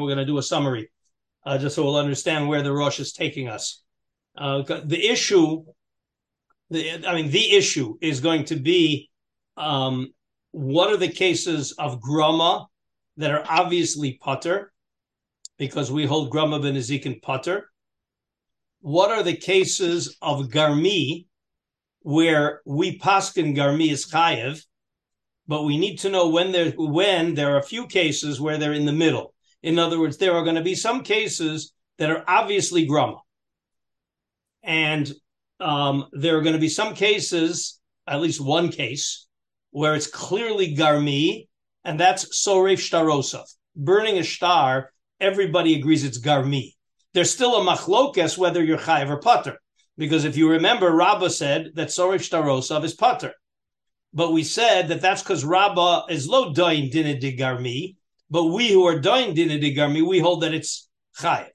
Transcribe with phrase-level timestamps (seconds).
[0.00, 0.90] we're going to do a summary,
[1.44, 3.82] uh, just so we'll understand where the Rosh is taking us.
[4.36, 5.64] Uh, the issue,
[6.70, 9.10] the, I mean, the issue is going to be
[9.56, 10.12] um,
[10.52, 12.66] what are the cases of grama
[13.16, 14.72] that are obviously putter,
[15.58, 17.68] because we hold grama benezik and putter.
[18.80, 21.26] What are the cases of garmi
[22.02, 24.64] where we paskin garmi is chayev,
[25.48, 28.72] but we need to know when there when there are a few cases where they're
[28.72, 29.34] in the middle.
[29.62, 33.18] In other words, there are going to be some cases that are obviously grama,
[34.62, 35.12] and
[35.60, 39.26] um, there are going to be some cases, at least one case,
[39.70, 41.48] where it's clearly garmi,
[41.84, 43.44] and that's soref shtarosov.
[43.74, 46.74] Burning a star, everybody agrees it's garmi.
[47.14, 49.58] There's still a machlokes whether you're chayiv or pater,
[49.96, 53.32] because if you remember, Rabbah said that soref shtarosov is pater.
[54.14, 57.96] But we said that that's because Rabbah is lo doin dina de garmi,
[58.30, 61.48] but we who are doin dina de garmi, we hold that it's chayiv.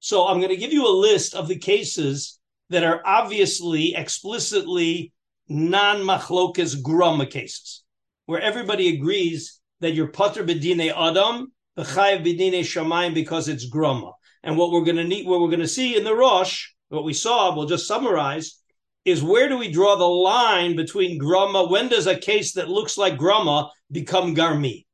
[0.00, 2.38] So I'm going to give you a list of the cases
[2.70, 5.12] that are obviously explicitly
[5.48, 7.82] non machlokas grama cases,
[8.26, 14.12] where everybody agrees that you're pater bedine adam, the chayiv bedine shamayim because it's grama.
[14.42, 17.04] And what we're going to need, what we're going to see in the Rosh, what
[17.04, 18.60] we saw, we'll just summarize,
[19.04, 21.64] is where do we draw the line between grama?
[21.64, 24.85] When does a case that looks like grama become garmi?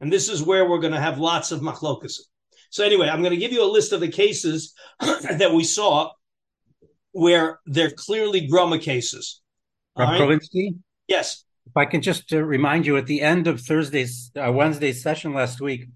[0.00, 2.18] And this is where we're going to have lots of machlokas.
[2.70, 6.10] So anyway, I'm going to give you a list of the cases that we saw
[7.12, 9.40] where they're clearly grama cases.
[9.96, 10.40] Right?
[11.06, 11.44] Yes.
[11.66, 15.32] If I can just uh, remind you, at the end of Thursday's uh, Wednesday's session
[15.32, 15.86] last week,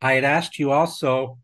[0.00, 1.38] I had asked you also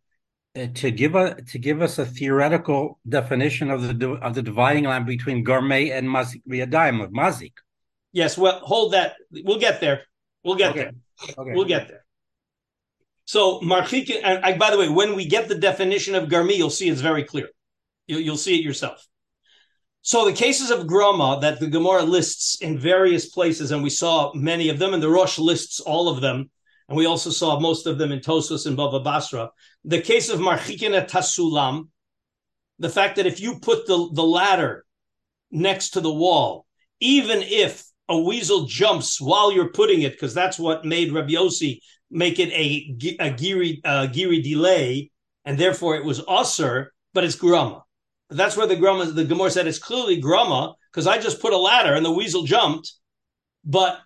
[0.54, 4.84] uh, to give a to give us a theoretical definition of the of the dividing
[4.84, 6.42] line between garmi and mazik
[7.04, 7.52] of mazik.
[8.12, 9.14] Yes, well, hold that.
[9.30, 10.02] We'll get there.
[10.44, 10.80] We'll get okay.
[10.80, 10.92] there.
[11.22, 11.52] Okay.
[11.54, 12.04] We'll get there.
[13.24, 16.70] So marchik, and I, by the way, when we get the definition of garmi, you'll
[16.70, 17.48] see it's very clear.
[18.06, 19.06] You, you'll see it yourself.
[20.02, 24.32] So the cases of grama that the Gemara lists in various places, and we saw
[24.34, 26.50] many of them, and the Rosh lists all of them
[26.92, 29.50] and we also saw most of them in Tosos and Bava Basra.
[29.84, 31.88] The case of Marchikina Tasulam,
[32.78, 34.84] the fact that if you put the, the ladder
[35.50, 36.66] next to the wall,
[37.00, 41.34] even if a weasel jumps while you're putting it, because that's what made Rabbi
[42.10, 43.80] make it a, a giri,
[44.12, 45.10] giri delay,
[45.44, 47.82] and therefore it was usr, but it's grama.
[48.30, 51.58] That's where the grama, the Gemara said it's clearly grama, because I just put a
[51.58, 52.92] ladder and the weasel jumped,
[53.64, 53.98] but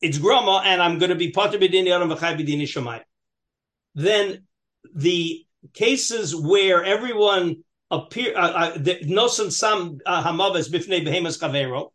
[0.00, 3.02] it's grama, and I'm going to be pater b'dini adam v'chai b'dini shamayim.
[3.94, 4.44] Then
[4.94, 5.44] the
[5.74, 11.90] cases where everyone appear uh, uh, nosan sam uh, hamavas bifnei behemas kavero,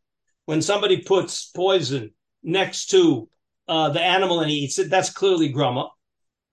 [0.45, 2.11] when somebody puts poison
[2.43, 3.29] next to
[3.67, 5.89] uh, the animal and he eats it, that's clearly grama.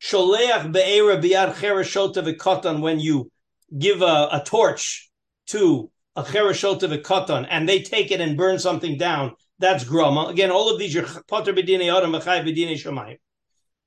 [0.00, 3.30] Sholeach be'era biad chereshota v'kotan when you
[3.78, 5.10] give a, a torch
[5.48, 10.26] to a chereshota v'kotan and they take it and burn something down, that's grama.
[10.26, 13.18] Again, all of these are potter b'dinei adam v'chai b'dinei shamayim.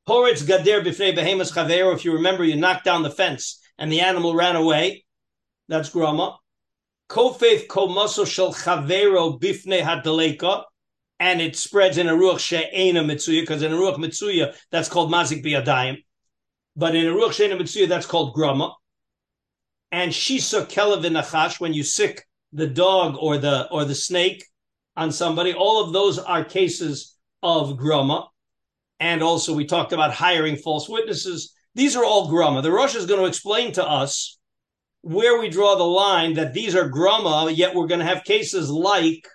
[0.08, 1.94] Horitz gader b'fnei behemas chavero.
[1.94, 5.04] If you remember, you knocked down the fence and the animal ran away.
[5.68, 6.38] That's grama.
[7.10, 10.64] Kofef komaso shel chavero b'fnei hadaleka.
[11.20, 15.12] And it spreads in a ruach she'ena mitzuya, because in a ruach mitzuya, that's called
[15.12, 16.04] mazik biyadayim.
[16.76, 18.74] But in a ruach she'ena mitzuya, that's called grama.
[19.92, 24.44] And shisa kelev nachash, when you sick the dog or the or the snake,
[24.98, 25.54] on somebody.
[25.54, 28.28] All of those are cases of grama.
[29.00, 31.54] And also, we talked about hiring false witnesses.
[31.76, 32.62] These are all grama.
[32.62, 34.40] The Rosh is going to explain to us
[35.06, 38.72] where we draw the line that these are grama, yet we're going to have cases
[38.72, 39.28] like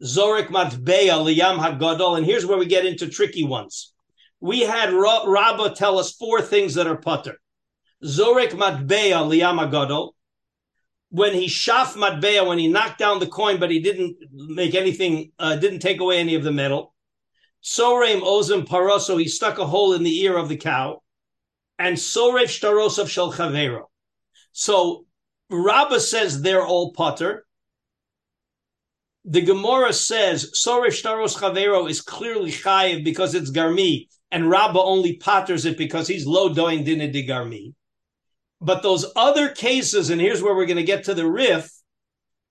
[0.00, 2.16] Zorik Matbeya Liyam Hagadol.
[2.16, 3.92] And here's where we get into tricky ones.
[4.38, 7.40] We had Rabbah tell us four things that are putter.
[8.04, 10.12] Zorik Matbeya Liyam Hagadol
[11.08, 15.32] when he shaf matbea, when he knocked down the coin, but he didn't make anything,
[15.40, 16.94] uh, didn't take away any of the metal.
[17.64, 21.02] Soreim ozim paroso, he stuck a hole in the ear of the cow.
[21.80, 23.89] And sorev shtarosov shel chavero.
[24.52, 25.06] So
[25.50, 27.46] Rabbah says they're all putter.
[29.24, 35.16] The Gemara says sorev shtaros chavero is clearly chayiv because it's garmi, and Rabbah only
[35.16, 37.74] potters it because he's low doing dinah de garmi.
[38.60, 41.70] But those other cases, and here's where we're going to get to the Rif.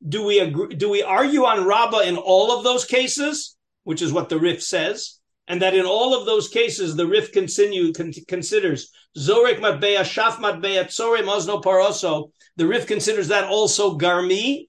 [0.08, 4.14] Do we agree, do we argue on Rabbah in all of those cases, which is
[4.14, 5.19] what the Rif says,
[5.50, 10.36] and that in all of those cases the Rif continue con- considers Zorek Matbeya, Shaf
[10.36, 12.32] Matbeya, Tzore Mosno Paroso.
[12.56, 14.68] The Rif considers that also Garmi,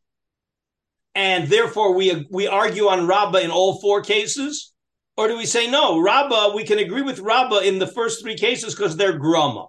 [1.15, 4.73] and therefore we we argue on Rabbah in all four cases,
[5.17, 6.01] or do we say no?
[6.01, 9.67] Rabbah, we can agree with Rabbah in the first three cases because they're Grama.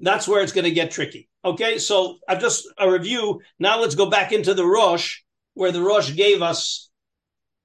[0.00, 1.28] That's where it's going to get tricky.
[1.44, 3.40] Okay, so I've just a review.
[3.58, 5.22] Now let's go back into the Rosh,
[5.54, 6.88] where the Rosh gave us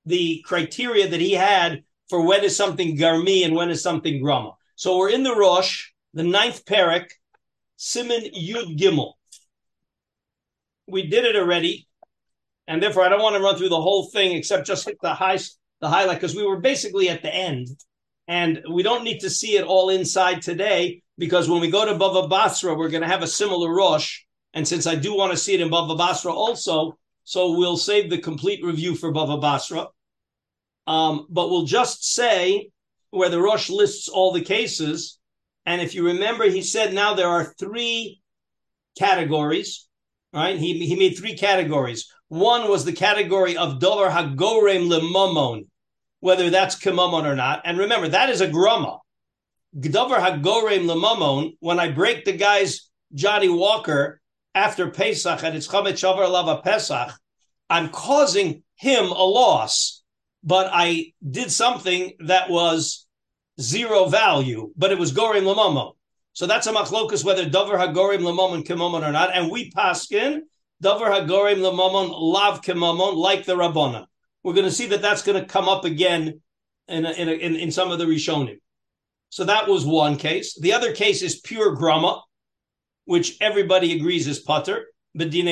[0.06, 1.84] the criteria that he had
[2.14, 4.52] for when is something garmi and when is something grama.
[4.76, 7.08] So we're in the Rosh, the ninth parak,
[7.76, 9.14] Simon Yud Gimel.
[10.86, 11.88] We did it already,
[12.68, 15.16] and therefore I don't want to run through the whole thing except just hit the
[15.16, 15.40] high
[15.82, 17.70] the highlight because we were basically at the end,
[18.28, 21.96] and we don't need to see it all inside today because when we go to
[21.96, 24.20] Bava Basra, we're going to have a similar Rosh,
[24.54, 28.12] and since I do want to see it in Bava Basra also, so we'll save
[28.12, 29.88] the complete review for Bava Basra.
[30.88, 32.70] Um, but we'll just say
[33.12, 35.20] where the Rosh lists all the cases.
[35.66, 38.22] And if you remember, he said now there are three
[38.98, 39.88] categories,
[40.34, 40.58] right?
[40.58, 42.12] He, he made three categories.
[42.28, 45.68] One was the category of Dolar Hagorem Lemomon,
[46.20, 47.62] whether that's Kimomon or not.
[47.66, 49.00] And remember, that is a grama.
[49.80, 54.22] Gdover Hagorem Lemomon, when I break the guy's Johnnie Walker
[54.54, 57.12] after Pesach and it's Chamet Shavar Lava Pesach,
[57.70, 60.03] I'm causing him a loss
[60.44, 63.08] but I did something that was
[63.60, 65.94] zero value, but it was gorim lamomon.
[66.34, 69.36] So that's a machlokus whether davar hagorim lamomon kimomon or not.
[69.36, 70.42] And we paskin
[70.84, 74.08] davar hagorim lamomon lav kimomon like the rabbona.
[74.44, 76.42] We're going to see that that's going to come up again
[76.88, 78.60] in, a, in, a, in, in some of the rishonim.
[79.30, 80.60] So that was one case.
[80.60, 82.22] The other case is pure grama,
[83.06, 84.86] which everybody agrees is putter.
[85.16, 85.52] And the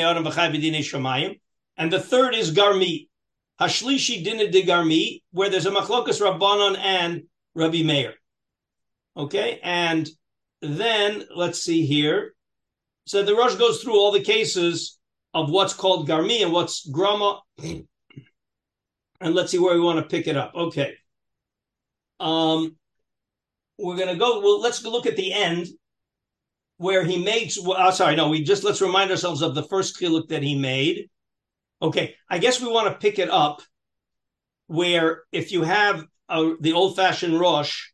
[2.00, 3.08] third is garmi,
[3.62, 7.24] Hashlishi Dina de Garmi, where there's a machlokas Rabbanon and
[7.54, 8.16] Rabbi Meir.
[9.16, 10.10] Okay, and
[10.62, 12.34] then let's see here.
[13.06, 14.98] So the Rosh goes through all the cases
[15.34, 17.42] of what's called Garmi and what's Grama.
[17.60, 20.54] And let's see where we want to pick it up.
[20.56, 20.96] Okay.
[22.20, 22.76] Um,
[23.78, 24.40] we're going to go.
[24.40, 25.68] Well, let's look at the end
[26.78, 27.60] where he makes.
[27.62, 28.30] Well, oh, sorry, no.
[28.30, 31.10] We just let's remind ourselves of the first chiluk that he made,
[31.82, 33.62] Okay, I guess we want to pick it up
[34.68, 37.88] where if you have a, the old-fashioned Rosh,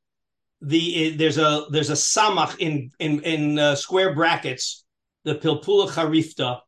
[0.61, 4.83] the there's a there's a samach in in in uh, square brackets,
[5.23, 6.59] the pilpula charifta.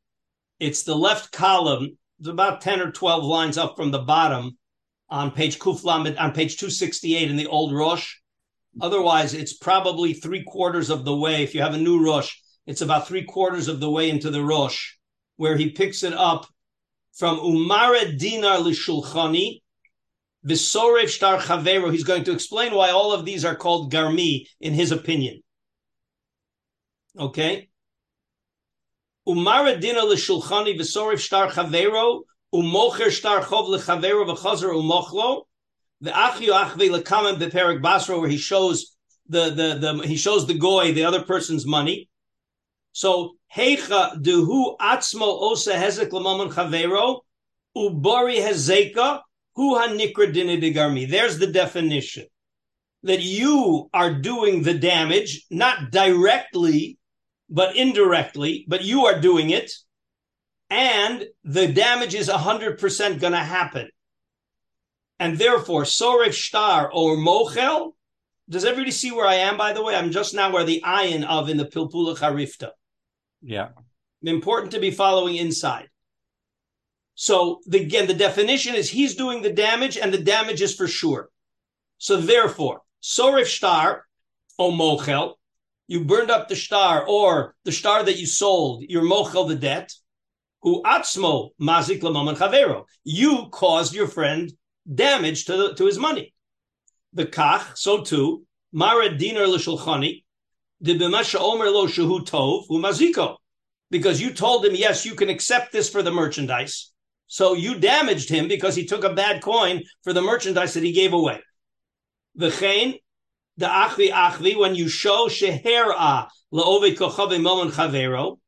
[0.59, 1.97] It's the left column.
[2.19, 4.57] It's about ten or twelve lines up from the bottom
[5.09, 8.15] on page kuflamed on page two sixty eight in the old Rosh.
[8.79, 11.43] Otherwise, it's probably three quarters of the way.
[11.43, 12.35] If you have a new Rosh,
[12.67, 14.93] it's about three quarters of the way into the Rosh,
[15.37, 16.45] where he picks it up
[17.13, 19.61] from Umara Dinar Lishulchani,
[20.45, 21.91] Visorev Shtar Chavero.
[21.91, 25.41] He's going to explain why all of these are called Garmi, in his opinion.
[27.17, 27.69] Okay?
[29.27, 32.21] Umara Dinar Lishulchani, Visorev Shtar Chavero,
[32.53, 35.43] Umocher Shtar Chov Lechavero, V'chazer Umochlo,
[36.01, 38.95] the Achio Achve Lekamen Beperik Basra, where he shows
[39.27, 42.09] the, the, the, he shows the goy, the other person's money.
[42.93, 47.21] So Heicha duhu atzmo osa hezek lamamon chavero
[47.75, 49.21] ubari hezeka
[49.55, 51.09] hu hanikra dinidigarmi.
[51.09, 52.25] There's the definition
[53.03, 56.97] that you are doing the damage, not directly,
[57.49, 59.71] but indirectly, but you are doing it.
[60.69, 63.89] And the damage is 100% going to happen.
[65.17, 67.93] And therefore, Soref Shtar or Mochel,
[68.49, 69.95] does everybody see where I am, by the way?
[69.95, 72.71] I'm just now where the iron of in the Pilpula Charifta.
[73.41, 73.69] Yeah.
[74.23, 75.89] Important to be following inside.
[77.15, 80.87] So the, again, the definition is he's doing the damage, and the damage is for
[80.87, 81.29] sure.
[81.97, 84.05] So therefore, sorif star
[84.57, 85.35] o mochel,
[85.87, 89.91] you burned up the star or the star that you sold, you're mochel the debt.
[90.61, 92.83] Who atzmo mazik lamaman chavero.
[93.05, 94.51] You caused your friend
[94.93, 96.33] damage to, the, to his money.
[97.13, 98.43] The kach, so too,
[98.73, 100.23] mara dinar l'shulchani,
[103.91, 106.91] because you told him, yes, you can accept this for the merchandise.
[107.27, 110.91] So you damaged him because he took a bad coin for the merchandise that he
[110.91, 111.39] gave away.
[112.39, 112.99] V'chein,
[113.57, 118.39] the achvi achvi, when you show sheher'a la'ove kochave momon chavero,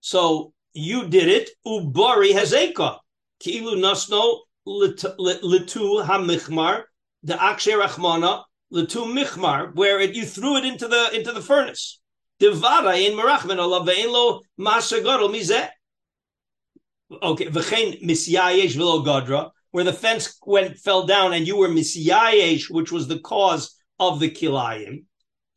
[0.00, 2.98] so you did it, ubari hazeka,
[3.40, 6.82] ki'ilu nasno litu hamichmar,
[7.22, 12.00] the akshe rachmana, Latu Michmar, where it, you threw it into the into the furnace.
[12.38, 15.68] Devara in Merachman Allah ve'elo masagadol mizeh.
[17.22, 22.70] Okay, v'chein misyayesh v'lo gadra, where the fence went fell down and you were misyayesh,
[22.70, 25.04] which was the cause of the kilayim.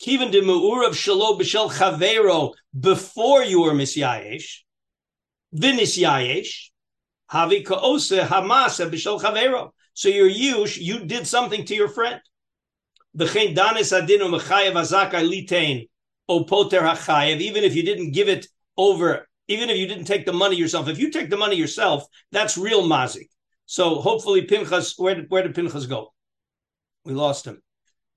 [0.01, 4.61] Kivan de mu'urav shalo b'shel chavero before you were misyayesh.
[5.55, 6.69] V'nisyayesh.
[7.31, 9.69] Havi ka'ose hamasa b'shel chavero.
[9.93, 12.19] So you're you, you did something to your friend.
[13.15, 15.87] Danis litain
[16.29, 20.55] hachayev, even if you didn't give it over, even if you didn't take the money
[20.55, 20.87] yourself.
[20.87, 23.29] If you take the money yourself, that's real mazik.
[23.65, 26.13] So hopefully Pinchas, where did, where did Pinchas go?
[27.05, 27.61] We lost him.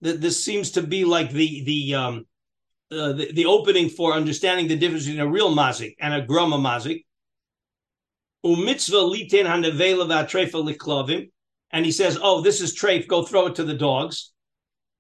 [0.01, 2.27] This seems to be like the the um
[2.93, 6.59] uh, the, the opening for understanding the difference between a real mazik and a grama
[6.59, 7.05] mazik.
[8.45, 11.31] Umitzvah liten hanevela v'atrefa liklovim,
[11.71, 13.09] and he says, "Oh, this is treif.
[13.09, 14.33] Go throw it to the dogs."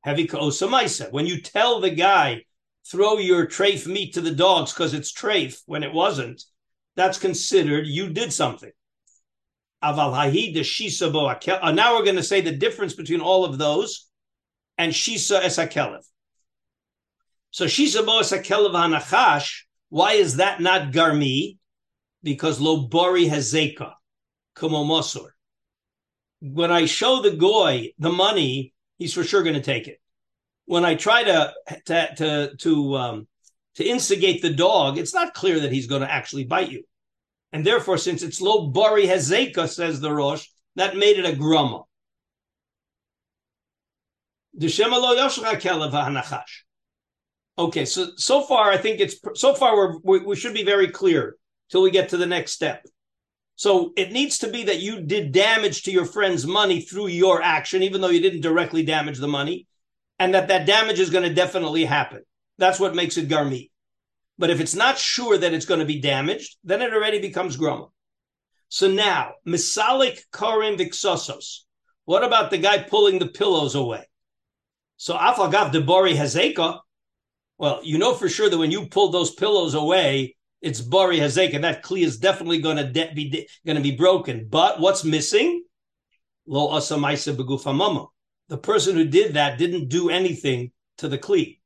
[0.06, 1.10] Osamaisa.
[1.12, 2.44] When you tell the guy,
[2.90, 6.44] "Throw your treif meat to the dogs" because it's treif when it wasn't,
[6.94, 8.70] that's considered you did something.
[9.82, 14.08] Aval uh, Now we're going to say the difference between all of those
[14.78, 15.56] and shisa es
[17.50, 19.62] So shisa bo es hanachash.
[19.88, 21.58] Why is that not garmi?
[22.22, 23.92] Because lo bori hazeka,
[24.54, 25.28] como mosor.
[26.40, 30.00] When I show the goy the money, he's for sure going to take it.
[30.66, 31.54] When I try to
[31.86, 33.28] to to to, um,
[33.76, 36.82] to instigate the dog, it's not clear that he's going to actually bite you.
[37.52, 41.84] And therefore, since it's lo bari hezeka, says the Rosh, that made it a grumma.
[47.58, 51.36] Okay, so so far I think it's so far we, we should be very clear
[51.70, 52.84] till we get to the next step.
[53.56, 57.42] So it needs to be that you did damage to your friend's money through your
[57.42, 59.66] action, even though you didn't directly damage the money,
[60.18, 62.22] and that that damage is going to definitely happen.
[62.58, 63.70] That's what makes it garmi.
[64.38, 67.56] But if it's not sure that it's going to be damaged, then it already becomes
[67.56, 67.88] groma.
[68.68, 71.60] So now, misalik karim vixosos.
[72.04, 74.06] What about the guy pulling the pillows away?
[74.98, 76.80] So afagav debori hazeka.
[77.58, 81.60] Well, you know for sure that when you pull those pillows away, it's bari hazeka.
[81.60, 84.46] That kli is definitely going to de- be de- going to be broken.
[84.48, 85.64] But what's missing?
[86.46, 88.08] Lo asamaisa begufamama.
[88.48, 91.58] The person who did that didn't do anything to the kli.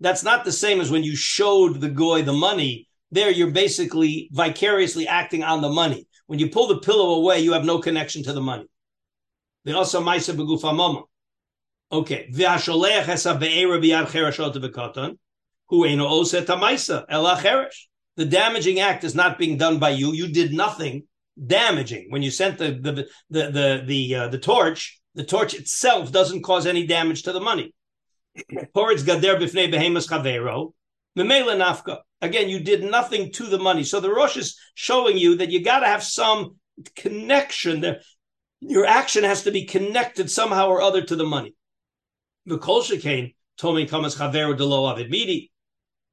[0.00, 2.88] That's not the same as when you showed the goy the money.
[3.10, 6.06] There, you're basically vicariously acting on the money.
[6.26, 8.66] When you pull the pillow away, you have no connection to the money.
[11.90, 12.28] Okay.
[18.16, 20.12] The damaging act is not being done by you.
[20.12, 21.04] You did nothing
[21.46, 22.06] damaging.
[22.10, 26.42] When you sent the the the the the, uh, the torch, the torch itself doesn't
[26.42, 27.72] cause any damage to the money.
[32.20, 33.84] Again, you did nothing to the money.
[33.84, 36.56] So the Rosh is showing you that you got to have some
[36.96, 37.80] connection.
[37.80, 38.00] There,
[38.60, 41.54] your action has to be connected somehow or other to the money.
[42.48, 45.52] The Kolshikain, Tomin Kamas Chavero Delo Avid Midi.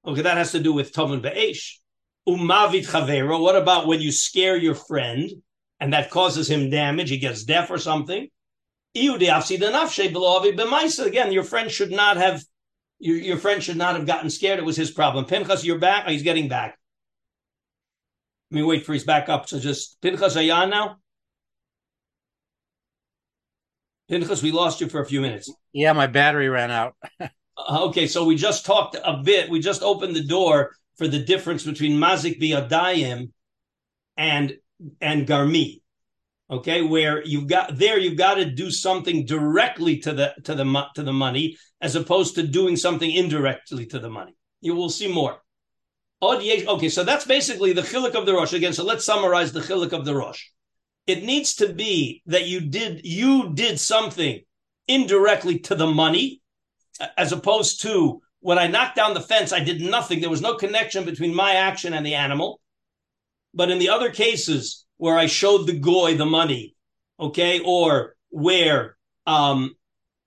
[0.06, 1.80] Okay, that has to do with Tomin Be'esh.
[2.28, 3.40] Umavit Chavero.
[3.40, 5.32] What about when you scare your friend
[5.80, 7.10] and that causes him damage?
[7.10, 8.28] He gets deaf or something.
[8.94, 9.22] Again,
[11.32, 12.44] your friend should not have
[13.00, 14.60] your, your friend should not have gotten scared.
[14.60, 15.26] It was his problem.
[15.26, 16.06] Pinchas, you're back.
[16.08, 16.78] Oh, he's getting back.
[18.52, 19.48] Let me wait for he's back up.
[19.48, 20.98] So just Pinchas, are you on now?
[24.10, 25.52] Pinchas, we lost you for a few minutes.
[25.74, 26.96] Yeah, my battery ran out.
[27.58, 29.50] Uh, okay, so we just talked a bit.
[29.50, 33.32] We just opened the door for the difference between mazik biadayim
[34.18, 34.58] and
[35.02, 35.82] and garmi
[36.50, 40.86] okay where you've got there you've got to do something directly to the to the
[40.96, 45.12] to the money as opposed to doing something indirectly to the money you will see
[45.12, 45.38] more
[46.22, 49.92] okay so that's basically the chilik of the rosh again so let's summarize the chilik
[49.92, 50.50] of the rosh
[51.08, 54.42] it needs to be that you did you did something
[54.88, 56.42] indirectly to the money
[57.18, 60.56] as opposed to when i knocked down the fence i did nothing there was no
[60.56, 62.60] connection between my action and the animal
[63.54, 66.76] but in the other cases where I showed the goy the money,
[67.20, 69.76] okay, or where um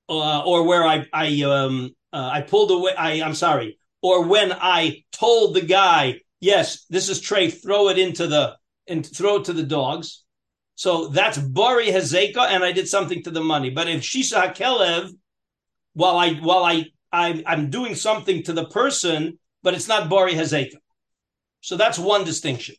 [0.09, 4.53] uh, or where I I um uh, I pulled away I I'm sorry, or when
[4.53, 8.57] I told the guy, yes, this is Trey, throw it into the
[8.89, 10.25] and throw it to the dogs.
[10.79, 13.69] So that's Bari Hazeka, and I did something to the money.
[13.69, 15.11] But if Shisa Hakelev,
[15.95, 20.35] while I while I I'm, I'm doing something to the person, but it's not Bari
[20.35, 20.77] Hazeka.
[21.63, 22.77] So that's one distinction.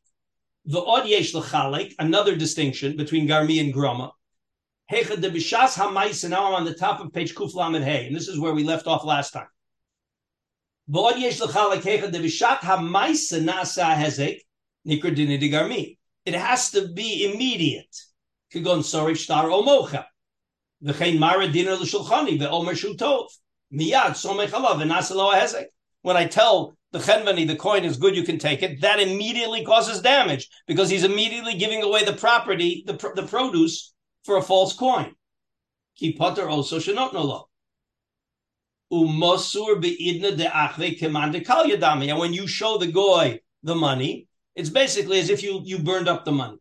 [0.63, 4.11] The od yesh l'chalek, another distinction between Garmi and Groma.
[4.89, 8.15] Hecha de b'shas ha'maisa, now I'm on the top of page Kuf Lamed Hey, and
[8.15, 9.49] this is where we left off last time.
[10.87, 14.39] The od yesh l'chalek, hecha de b'shat ha'maisa nasa hezek,
[14.87, 15.98] nikr dinidi Garmi.
[16.29, 17.95] It has to be immediate.
[18.53, 20.05] Kigon sorry shtar omocha.
[20.83, 23.29] V'chein mara dinner l'shulchani, ve'omer shutov.
[23.73, 25.65] Miyad somech alav, v'nasa lo hezek.
[26.03, 28.81] When I tell the chenvani, the coin is good, you can take it.
[28.81, 33.91] That immediately causes damage because he's immediately giving away the property, the, the produce
[34.23, 35.15] for a false coin.
[35.97, 37.45] Ki potter also should not know law.
[38.93, 42.09] umosur beidna de achve keman kal yadami.
[42.09, 46.07] And when you show the goy the money, it's basically as if you you burned
[46.07, 46.57] up the money.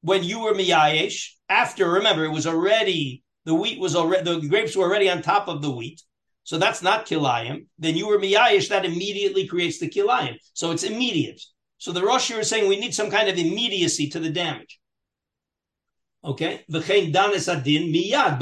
[0.00, 4.76] When you were miyayish, after remember it was already the wheat was already the grapes
[4.76, 6.02] were already on top of the wheat.
[6.44, 7.66] So that's not kilayim.
[7.78, 10.36] Then you were miyayish, that immediately creates the kilayim.
[10.52, 11.40] So it's immediate.
[11.78, 14.80] So the Rosh is saying we need some kind of immediacy to the damage.
[16.24, 18.38] Okay, miyad.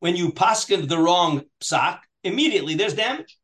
[0.00, 3.38] When you paskin the wrong psak, immediately there's damage.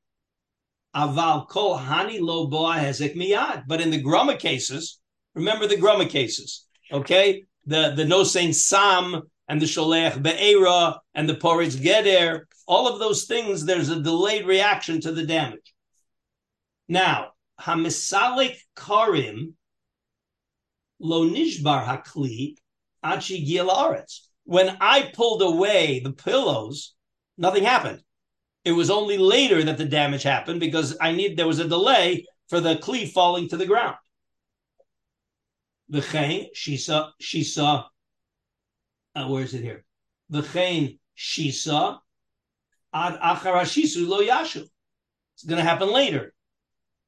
[0.94, 3.64] Aval kol hani lo hezek miyad.
[3.66, 4.98] But in the groma cases,
[5.34, 6.66] remember the groma cases.
[6.92, 12.42] Okay, the the no saying sam and the sholech be'era and the porridge geder.
[12.66, 15.74] All of those things, there's a delayed reaction to the damage.
[16.88, 19.56] Now, hamisalik karim
[20.98, 22.56] lo nishbar hakli
[23.02, 23.60] achi.
[24.44, 26.94] When I pulled away the pillows,
[27.36, 28.02] nothing happened.
[28.68, 32.26] It was only later that the damage happened because I need there was a delay
[32.50, 33.96] for the kli falling to the ground.
[35.90, 37.86] V'chein shisa shisa.
[39.14, 39.86] Uh, where is it here?
[40.30, 41.98] V'chein shisa
[42.92, 44.68] ad acharashisu lo yashu.
[45.32, 46.34] It's going to happen later.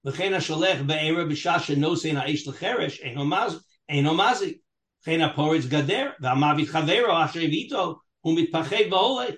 [0.06, 4.60] V'chein hasholech be'era b'shasha nosein ha'ish l'cheresh eino mazik.
[5.04, 9.36] V'chein ha'poritz gader v'amavit chavero asher vito u'mitpachei v'olech.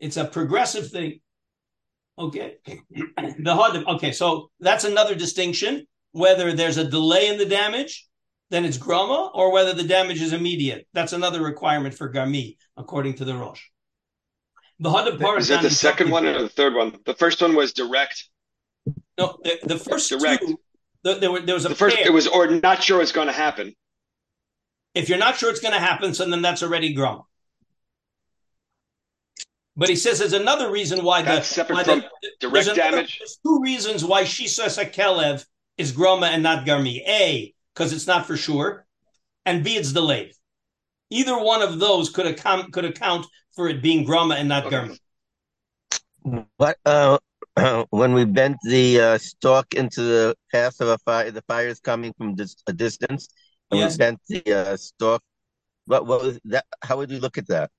[0.00, 1.20] It's a progressive thing.
[2.18, 2.56] Okay.
[2.66, 5.86] the hard, okay, so that's another distinction.
[6.12, 8.06] Whether there's a delay in the damage,
[8.50, 10.86] then it's grama, or whether the damage is immediate.
[10.92, 13.62] That's another requirement for garmi, according to the Rosh.
[14.78, 16.98] The part is that the second one or the third one?
[17.06, 18.28] The first one was direct
[19.18, 20.42] no, the, the first Direct.
[20.42, 20.58] two,
[21.02, 21.96] the, there, were, there was a the first.
[21.96, 22.06] pair.
[22.06, 23.74] It was or not sure it's going to happen.
[24.94, 27.24] If you're not sure it's going to happen, so then that's already groma.
[29.76, 32.76] But he says there's another reason why that's the separate why from the, direct there's
[32.76, 33.18] damage.
[33.18, 35.44] there's two reasons why she says a kelev
[35.78, 37.00] is groma and not garmi.
[37.06, 38.86] A, because it's not for sure,
[39.46, 40.32] and B, it's delayed.
[41.10, 44.76] Either one of those could account could account for it being groma and not okay.
[44.76, 46.46] garmi.
[46.58, 47.18] What uh,
[47.90, 51.80] when we bent the uh, stalk into the path of a fire, the fire is
[51.80, 53.28] coming from dis- a distance,
[53.70, 53.94] and yes.
[53.94, 55.22] we bent the uh, stalk.
[55.86, 56.66] What, what was that?
[56.82, 57.70] How would you look at that?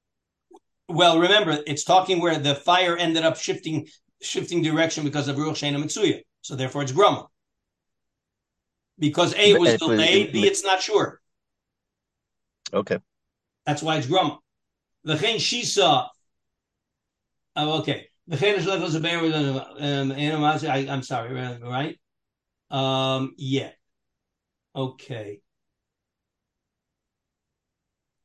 [0.93, 3.88] Well, remember, it's talking where the fire ended up shifting
[4.21, 6.21] shifting direction because of Ruach Shena Mitsuya.
[6.41, 7.27] So therefore, it's Grumma.
[8.99, 11.19] Because A, it was delayed, B, it's not sure.
[12.71, 12.99] Okay.
[13.65, 14.38] That's why it's Grumma.
[15.03, 16.10] The thing she saw.
[17.56, 18.08] Oh, okay.
[18.27, 21.97] The Chedesh levels of um, I, I'm sorry, right?
[22.69, 23.71] Um, yeah.
[24.75, 25.41] Okay.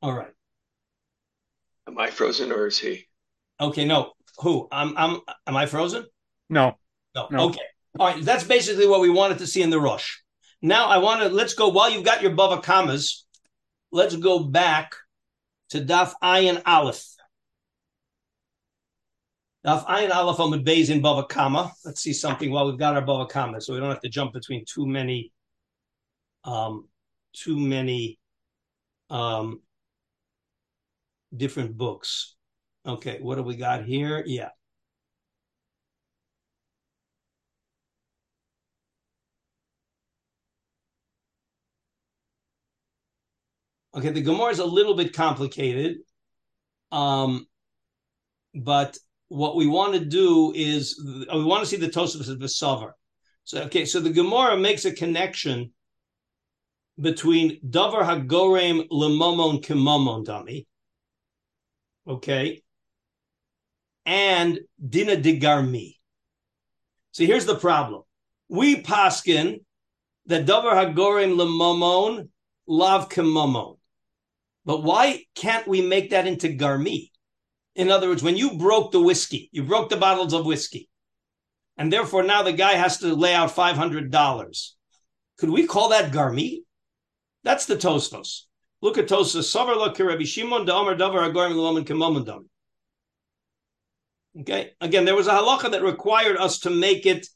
[0.01, 0.33] All right.
[1.89, 3.07] Am I frozen or is he?
[3.59, 4.13] Okay, no.
[4.39, 4.67] Who?
[4.71, 4.95] I'm.
[4.95, 5.21] I'm.
[5.47, 6.05] Am I frozen?
[6.47, 6.77] No.
[7.15, 7.27] No.
[7.31, 7.45] no.
[7.47, 7.59] Okay.
[7.99, 8.23] All right.
[8.23, 10.17] That's basically what we wanted to see in the Rosh.
[10.61, 13.25] Now I want to let's go while you've got your Bava Kamas.
[13.91, 14.93] Let's go back
[15.71, 17.03] to Daf Ayin Aleph.
[19.63, 22.95] Now, if Ayin Aleph Amud Beis in Bava Kama, let's see something while we've got
[22.95, 25.33] our Bava Kama, so we don't have to jump between too many,
[26.43, 26.87] um,
[27.33, 28.19] too many,
[29.09, 29.61] um,
[31.35, 32.35] different books.
[32.85, 34.23] Okay, what do we got here?
[34.25, 34.49] Yeah.
[43.95, 45.97] Okay, the Gemara is a little bit complicated,
[46.91, 47.47] um,
[48.53, 48.97] but
[49.29, 52.91] what we want to do is we want to see the Tosafos of the Savar.
[53.43, 55.73] So okay, so the Gemara makes a connection
[56.99, 60.67] between Davar Hagorem Lemomon Kimomon Dami,
[62.09, 62.63] okay,
[64.05, 65.95] and Dina Digarmi.
[67.11, 68.03] So here's the problem:
[68.49, 69.63] we paskin
[70.25, 72.29] that Davar Hagorem Lemomon
[72.67, 73.77] Lav Kimomon,
[74.65, 77.11] but why can't we make that into Garmi?
[77.75, 80.89] In other words, when you broke the whiskey, you broke the bottles of whiskey,
[81.77, 84.71] and therefore now the guy has to lay out $500.
[85.37, 86.63] Could we call that garmi?
[87.43, 88.48] That's the Tosfos.
[88.81, 89.53] Look at Tosfos.
[89.53, 92.45] Savar lo Rabbi Shimon da'omer davar agorim l'lomen kemomon
[94.39, 94.71] Okay.
[94.79, 97.27] Again, there was a halacha that required us to make it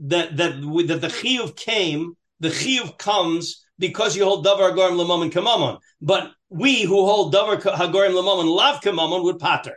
[0.00, 2.14] that that that the chiyuv came.
[2.40, 5.78] The chiyuv comes because you hold davar agorim l'momen kamamon.
[6.00, 9.76] But we who hold davar hagorim l'momen lav kamamon would pater.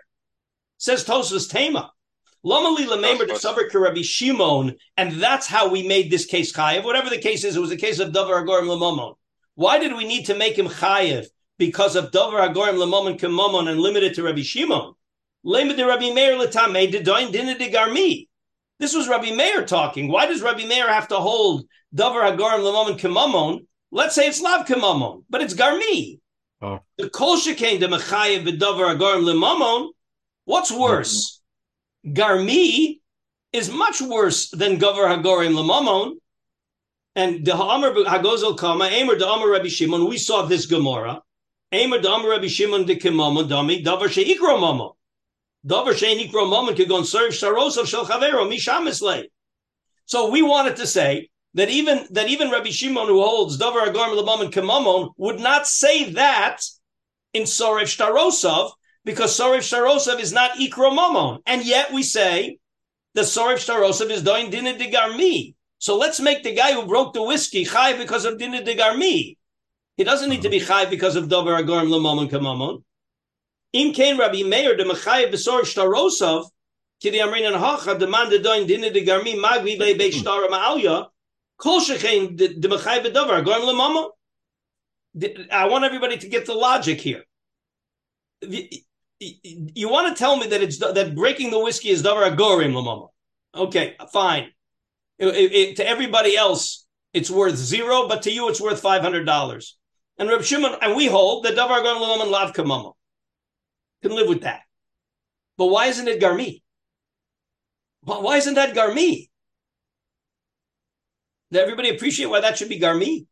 [0.78, 1.92] Says Tosfos Tema.
[2.46, 6.84] Lomali Lamemer Savar Rabbi Shimon, and that's how we made this case chayev.
[6.84, 9.16] Whatever the case is, it was a case of Davar Agorim Lamomon.
[9.58, 11.26] Why did we need to make him chayev
[11.58, 14.94] because of Dover Agorim Lamomon Kamomon and limited to Rabbi Shimon.
[15.44, 18.28] Limited Rabbi Meir Latame Dedoin Dina de Garmi.
[18.80, 20.10] This was Rabbi Meir talking.
[20.10, 23.66] Why does Rabbi Meir have to hold Dover Agorim Lamomon Kamomon?
[23.92, 26.20] Let's say it's Lav Kamomon, but it's Garmi.
[26.62, 26.82] Oh.
[27.00, 29.90] The Kol Shekain de Mechayev Dover Agorim Lamomon.
[30.46, 31.42] What's worse?
[32.06, 32.14] Mm-hmm.
[32.14, 33.00] Garmi
[33.54, 36.18] is much worse than Gover Hagorim Lamomon.
[37.18, 41.24] And the Ha'amar Hagozel Kama, Amer the Amar Rabbi Shimon, we saw this Gemara.
[41.72, 44.94] Amer the Amar Rabbi Shimon de Kimamo, Dami, Davar Sheikro Momo.
[45.66, 49.24] Davar Sheikro Momo could go and serve Sharos of Shel Chavero, Mishamislay.
[50.06, 54.16] So we wanted to say that even that even Rabbi Shimon who holds Davar Agorim
[54.16, 56.62] Lamomon Kimamon would not say that
[57.34, 58.74] in Sorev Shtarosov
[59.06, 61.40] because Sorev Shtarosov is not Ikro Momon.
[61.48, 62.60] And yet we say
[63.16, 64.78] the Sorev Shtarosov is doing Dinah.
[65.80, 69.38] So let's make the guy who broke the whiskey chai because of dinah de garmi.
[69.96, 72.84] He doesn't need to be chai because of davar agorim lemamon kamamon.
[73.74, 76.50] Im kain Rabbi Meir de mechai besor shtarosov
[77.04, 81.08] kidi amrin and hacha demand de doin dinah de garmi magvi be be ma'alya
[81.58, 84.10] kol shechein de mechai bedavar agorim lemamon.
[85.52, 87.24] I want everybody to get the logic here.
[88.42, 93.10] You want to tell me that it's that breaking the whiskey is davar agorim lemamon.
[93.56, 94.52] Okay, fine.
[95.20, 99.26] It, it, to everybody else, it's worth zero, but to you, it's worth five hundred
[99.26, 99.78] dollars.
[100.18, 102.94] And Reb Shimon, and we hold that davar gon and lav kamama
[104.02, 104.62] can live with that.
[105.58, 106.62] But why isn't it garmi?
[108.02, 109.30] Why isn't that garmi?
[111.52, 113.26] Does everybody appreciate why that should be garmi?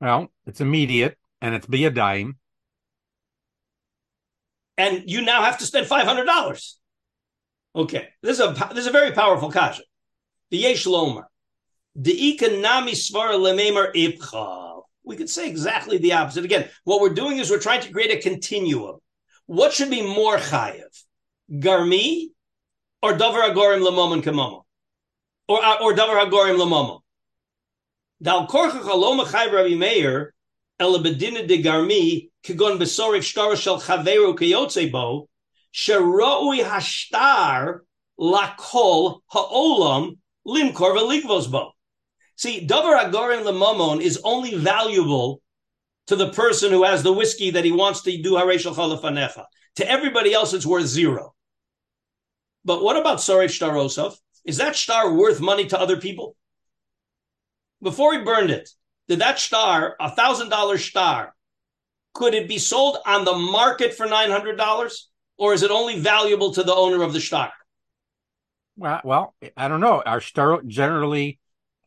[0.00, 2.36] Well, it's immediate and it's be a dime.
[4.76, 6.78] And you now have to spend five hundred dollars.
[7.74, 9.82] Okay, this is a this is a very powerful kasha.
[10.50, 11.22] The.
[15.04, 16.44] We could say exactly the opposite.
[16.44, 18.98] Again, what we're doing is we're trying to create a continuum.
[19.46, 21.04] What should be more chayiv?
[21.50, 22.30] Garmi
[23.02, 24.62] or Davar Agorim Lamomon Kamomo?
[25.48, 27.00] Or, uh, or Davar Agorim Lamomo?
[28.20, 30.34] Dal Korcha Chaloma Chayiv Rabbi Meir
[30.80, 35.28] Elabedina de Garmi Kigon Besoriv Shtar Shel Chaveru Kayotze Bo
[35.72, 37.80] Sheroi Hashtar
[38.18, 41.72] Lakol Ha'olam limkor v'ligvos bo.
[42.36, 45.40] See, davar agorim lemomon is only valuable
[46.06, 49.44] to the person who has the whiskey that he wants to do hareshal chalafanecha.
[49.76, 51.34] To everybody else, it's worth zero.
[52.64, 54.16] But what about Soref Shtarosov?
[54.44, 56.36] Is that star worth money to other people?
[57.82, 58.68] Before he burned it,
[59.08, 61.34] did that star, a thousand dollar star,
[62.14, 66.00] could it be sold on the market for nine hundred dollars, or is it only
[66.00, 67.52] valuable to the owner of the star?
[68.76, 70.02] Well, well, I don't know.
[70.04, 71.38] Are star generally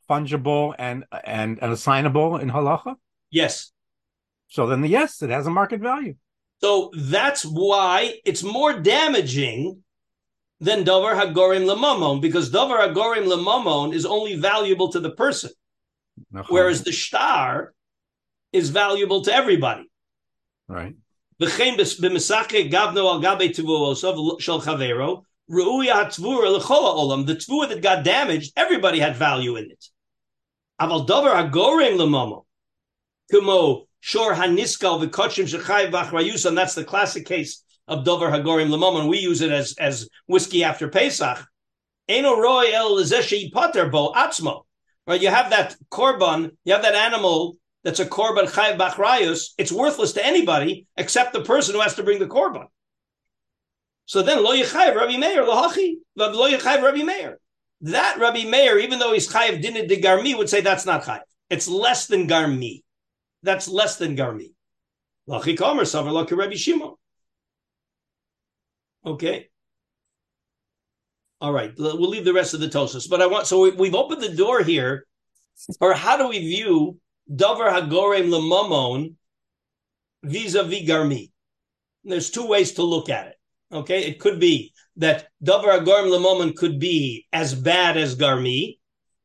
[0.10, 2.96] fungible and and, and assignable in halacha?
[3.30, 3.72] Yes.
[4.48, 6.16] So then, the, yes, it has a market value.
[6.62, 9.84] So that's why it's more damaging
[10.60, 15.52] than davar hagorim lemamon because davar hagorim lemamon is only valuable to the person,
[16.50, 17.74] whereas the star
[18.52, 19.90] is valuable to everybody.
[20.68, 20.96] Right.
[25.50, 29.86] The tvua that got damaged, everybody had value in it.
[33.32, 39.42] Kumo shor haniskal and that's the classic case of davar hagorim lemamo, and we use
[39.42, 41.46] it as, as whiskey after Pesach.
[42.08, 44.64] Roy el atzmo.
[45.08, 49.54] Right, you have that korban, you have that animal that's a korban chayv bachrayus.
[49.58, 52.68] It's worthless to anybody except the person who has to bring the korban.
[54.10, 57.40] So then lo yichayv Rabbi Meir lahachi lo yichayv Rabbi Meir.
[57.82, 61.22] That Rabbi Meir, even though he's chayiv dinah de garmi, would say that's not chayiv.
[61.52, 62.82] It's less than garmi.
[63.44, 64.54] That's less than garmi.
[65.30, 66.96] Lachi kamer savar laki Rabbi Shimon.
[69.06, 69.50] Okay.
[71.40, 73.08] All right, we'll leave the rest of the tosos.
[73.08, 75.06] But I want so we, have opened the door here,
[75.80, 76.98] or how do we view
[77.32, 79.14] davar hagorem lemamon
[80.24, 81.30] vis-a-vis garmi?
[82.04, 83.39] There's two ways to look at it.
[83.72, 88.80] Okay, it could be that davar agarm lemomen could be as bad as garmi,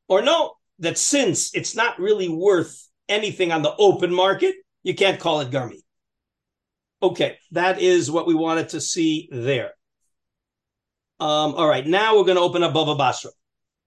[0.08, 5.20] or no, that since it's not really worth anything on the open market, you can't
[5.20, 5.80] call it garmi.
[7.02, 9.72] Okay, that is what we wanted to see there.
[11.20, 13.30] Um, all right, now we're going to open up Bava Basra,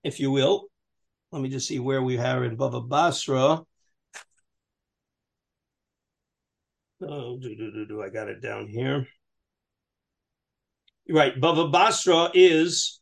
[0.03, 0.67] if you will.
[1.31, 3.63] Let me just see where we are in Bava Basra.
[7.01, 8.01] Oh, do, do, do, do.
[8.01, 9.07] I got it down here.
[11.09, 12.99] Right, Bava Basra is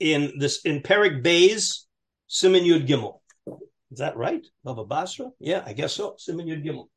[0.00, 1.86] in this in Perik Bays,
[2.26, 3.20] Simon Yud Gimel.
[3.90, 4.44] Is that right?
[4.66, 5.30] Bava Basra?
[5.38, 6.14] Yeah, I guess so.
[6.18, 6.88] Simon Yud Gimel.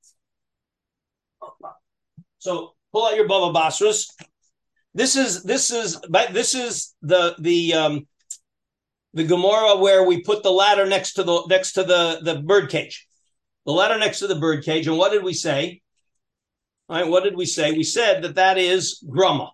[2.39, 4.07] So pull out your Bava Basras.
[4.93, 8.07] This is this is this is the the um
[9.13, 12.69] the Gemara where we put the ladder next to the next to the the bird
[12.69, 13.07] cage.
[13.65, 14.87] The ladder next to the bird cage.
[14.87, 15.80] And what did we say?
[16.91, 17.71] Right, what did we say?
[17.71, 19.51] We said that that is grumma.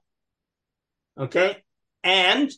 [1.19, 1.58] Okay,
[2.04, 2.52] and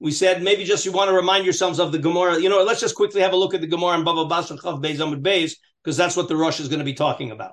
[0.00, 2.40] we said maybe just you want to remind yourselves of the Gemara.
[2.40, 4.82] You know, let's just quickly have a look at the Gemara and Bava Basra Chav
[4.82, 7.52] Beis Amud Beis because that's what the Rosh is going to be talking about.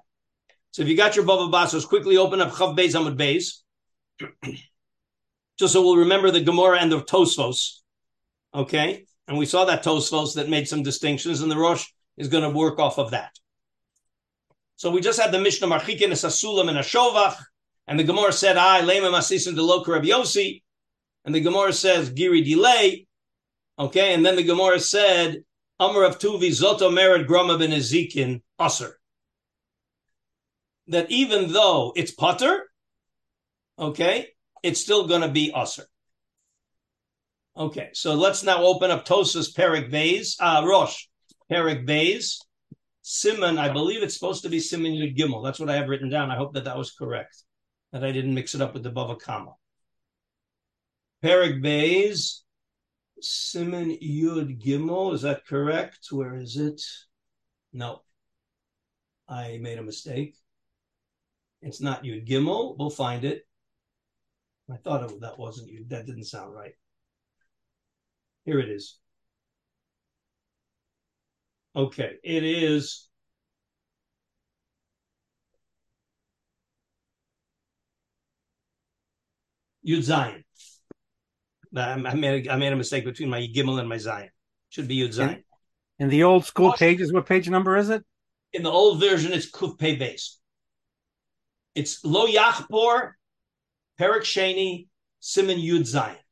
[0.72, 3.62] So if you got your Bava Basras, quickly open up Chav Beis Amud Beis,
[5.60, 7.82] just so we'll remember the Gemara and the Tosfos.
[8.56, 11.86] Okay, and we saw that Tosfos that made some distinctions, and the Rosh
[12.18, 13.30] is going to work off of that.
[14.76, 17.38] So we just had the Mishnah Marchikin, a Sasulam, and a Shovach,
[17.88, 20.62] and the Gemara said, "I lema masisim de lo Yosi,"
[21.26, 23.08] and the Gemara says, "Giri delay."
[23.78, 25.44] Okay, and then the Gemara said,
[25.80, 29.00] "Amar of Tuvi zoto merid grama ben Ezekin aser."
[30.88, 32.70] That even though it's putter,
[33.80, 34.30] okay,
[34.62, 35.88] it's still going to be aser.
[37.56, 41.06] Okay, so let's now open up Tosas Perik Bays, uh, Rosh
[41.52, 42.40] Perik Bays,
[43.04, 43.58] Simon.
[43.58, 45.44] I believe it's supposed to be Simon Yud Gimel.
[45.44, 46.32] That's what I have written down.
[46.32, 47.44] I hope that that was correct,
[47.92, 49.54] that I didn't mix it up with the Bava Kama.
[51.22, 52.44] Perik Bays,
[53.22, 55.14] Simon Yud Gimel.
[55.14, 56.08] Is that correct?
[56.12, 56.82] Where is it?
[57.74, 58.02] No,
[59.28, 60.36] I made a mistake.
[61.62, 62.78] It's not Yud Gimel.
[62.78, 63.44] We'll find it.
[64.72, 65.86] I thought it, that wasn't you.
[65.90, 66.74] That didn't sound right.
[68.46, 68.98] Here it is.
[71.76, 73.08] Okay, it is.
[79.86, 80.44] Yud Zayin.
[81.76, 84.30] I made, a, I made a mistake between my Gimel and my Zayin.
[84.70, 85.44] Should be Yud Zayin.
[86.00, 88.04] In the old school pages, what page number is it?
[88.54, 90.40] In the old version, it's Kuf Pei base.
[91.74, 93.14] It's Lo Yachbor,
[94.00, 94.88] Perik Sheni,
[95.20, 96.23] Simon Yud Zayin.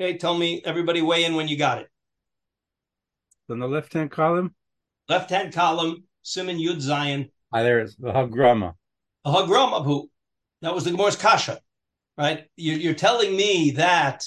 [0.00, 1.88] Okay, tell me, everybody weigh in when you got it.
[3.48, 4.54] In the left hand column?
[5.08, 7.30] Left hand column, Simon Yud Zayin.
[7.52, 8.74] Ah, there is the Hagrama.
[9.24, 10.08] The Hagrama, who?
[10.62, 11.58] That was the Gemara's Kasha,
[12.16, 12.44] right?
[12.56, 14.24] You're, you're telling me that,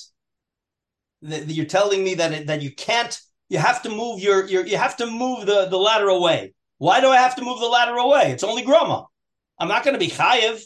[1.21, 4.65] that you're telling me that it, that you can't, you have to move your, your
[4.65, 6.53] you have to move the, the ladder away.
[6.79, 8.31] Why do I have to move the ladder away?
[8.31, 9.05] It's only Grama.
[9.57, 10.63] I'm not going to be chayiv.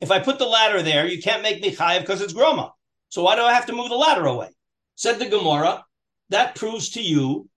[0.00, 2.72] If I put the ladder there, you can't make me chayiv because it's Grama.
[3.08, 4.50] So why do I have to move the ladder away?
[4.96, 5.84] Said the Gemara,
[6.30, 7.48] that proves to you,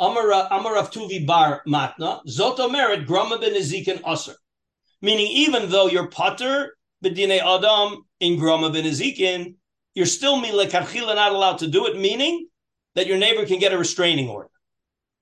[0.00, 4.34] Amarav Tuvi Bar Matna, Zoto Merit Grama ben Ezekin Aser.
[5.02, 8.84] Meaning, even though you're Potter, Bedine Adam in Grama ben
[9.94, 12.48] you're still Milekarchila not allowed to do it, meaning
[12.94, 14.50] that your neighbor can get a restraining order.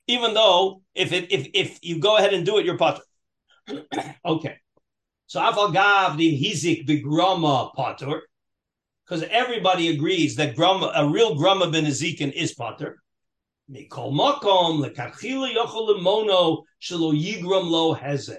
[0.06, 3.02] Even though if it, if if you go ahead and do it, you're Potter.
[4.24, 4.56] okay.
[5.26, 8.22] So Afagav the Hizik Bigrama Potter
[9.08, 13.02] because everybody agrees that grama, a real grama ben Ezekin is potter.
[13.70, 14.80] Makom
[17.70, 18.36] lo hezek.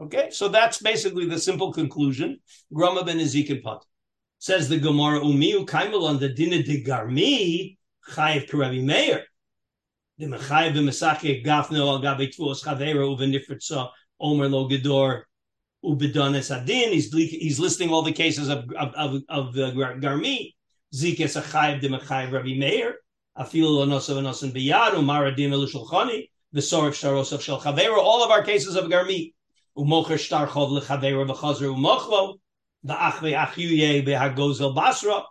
[0.00, 2.38] Okay, so that's basically the simple conclusion.
[2.72, 3.86] Grama ben Ezekin potter.
[4.38, 7.76] Says the Gemara umiu kaimel on the dina de garmi
[8.08, 9.24] chayiv karavi meir.
[10.16, 15.24] The mechayiv b'mesachik gafno al gabe tvuos chavera uvenifritza omer lo gedor
[15.84, 16.92] Ubidonis Adin.
[16.92, 20.54] He's he's listing all the cases of of of, of uh, Garmi.
[20.94, 22.96] Zikes Achayev Dimachayev Rabbi Meir.
[23.38, 26.28] Afilu Lonosav Anosan Biyad Umaradim Elushulchani.
[26.52, 27.96] The Sorif Sharosov Shel Chavera.
[27.96, 29.32] All of our cases of Garmi.
[29.76, 32.38] Umocher Shtarchov LeChavera V'Chazar Umochlo.
[32.84, 35.22] The Achve Achyuye Behagozel Basra.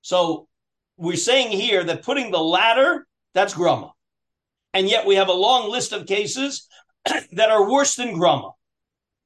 [0.00, 0.48] So
[0.96, 3.92] we're saying here that putting the ladder, that's grama.
[4.72, 6.66] And yet we have a long list of cases
[7.32, 8.52] that are worse than grama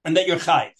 [0.05, 0.73] and that you're chayiv.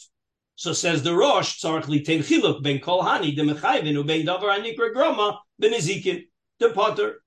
[0.57, 4.95] So says the Rosh, tzarich litein chiluk ben kol hani de mechayvin ben davar anikra
[4.95, 6.25] groma ben ezikin
[6.59, 7.23] de potter.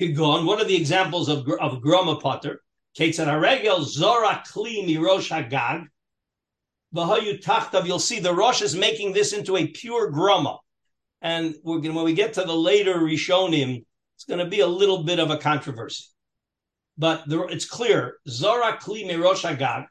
[0.00, 2.60] Kigon, what are the examples of, of groma potter?
[2.98, 5.86] Ketzad haregel zora kli mirosh hagag.
[6.94, 10.58] V'hayu tachtav, you'll see the Rosh is making this into a pure groma.
[11.22, 13.84] And gonna, when we get to the later Rishonim,
[14.16, 16.04] it's going to be a little bit of a controversy.
[16.98, 19.86] But the, it's clear, Zora Kli Mirosh Hagag,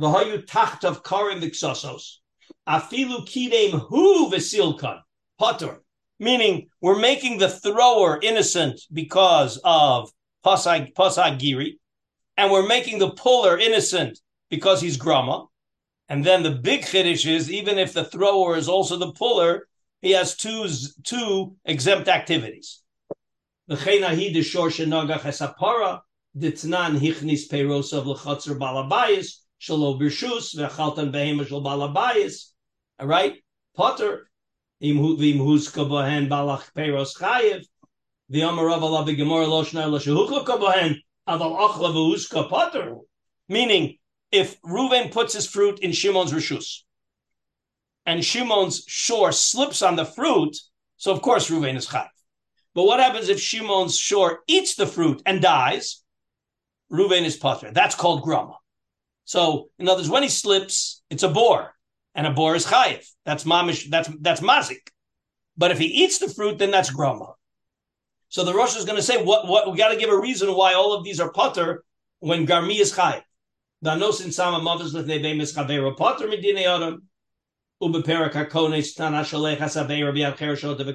[0.00, 2.16] V'hayu tachtav karim v'ksasos.
[2.66, 5.00] Afilu kidem hu v'silkan.
[5.38, 5.82] Potter.
[6.18, 10.10] Meaning, we're making the thrower innocent because of
[10.44, 11.78] pasag, pasag giri,
[12.36, 15.46] and we're making the puller innocent because he's grama.
[16.08, 19.68] And then the big chiddush is even if the thrower is also the puller,
[20.00, 20.66] he has two
[21.04, 22.82] two exempt activities.
[23.68, 26.00] The chenahi de shor shenagach esapara
[26.36, 32.50] ditnan hichnis peiros of lechatzer balabayis shalo birshus shal balabayis.
[32.98, 33.34] All right,
[33.76, 34.30] Potter
[34.82, 37.64] bohen balach peiros chayev
[38.32, 40.96] kabohen
[41.28, 42.96] aval achla Potter.
[43.48, 43.98] Meaning,
[44.30, 46.82] if Reuven puts his fruit in Shimon's rishus,
[48.06, 50.56] and Shimon's shore slips on the fruit,
[50.96, 52.08] so of course Reuven is chayiv.
[52.74, 56.02] But what happens if Shimon's shore eats the fruit and dies?
[56.92, 57.70] Reuven is potter.
[57.72, 58.59] That's called grama.
[59.30, 61.72] So, in other words, when he slips, it's a boar,
[62.16, 63.06] and a boar is chayiv.
[63.24, 63.88] That's mamish.
[63.88, 64.90] That's that's mazik.
[65.56, 67.34] But if he eats the fruit, then that's grama.
[68.28, 69.46] So the Rosh is going to say, what?
[69.46, 69.70] What?
[69.70, 71.84] We got to give a reason why all of these are potter
[72.18, 73.22] when garmi is chayiv.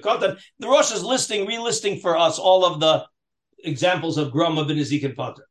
[0.03, 0.37] Potter.
[0.59, 3.05] The Rosh is listing, relisting for us all of the
[3.63, 5.47] examples of Grama b'nezikin Potter.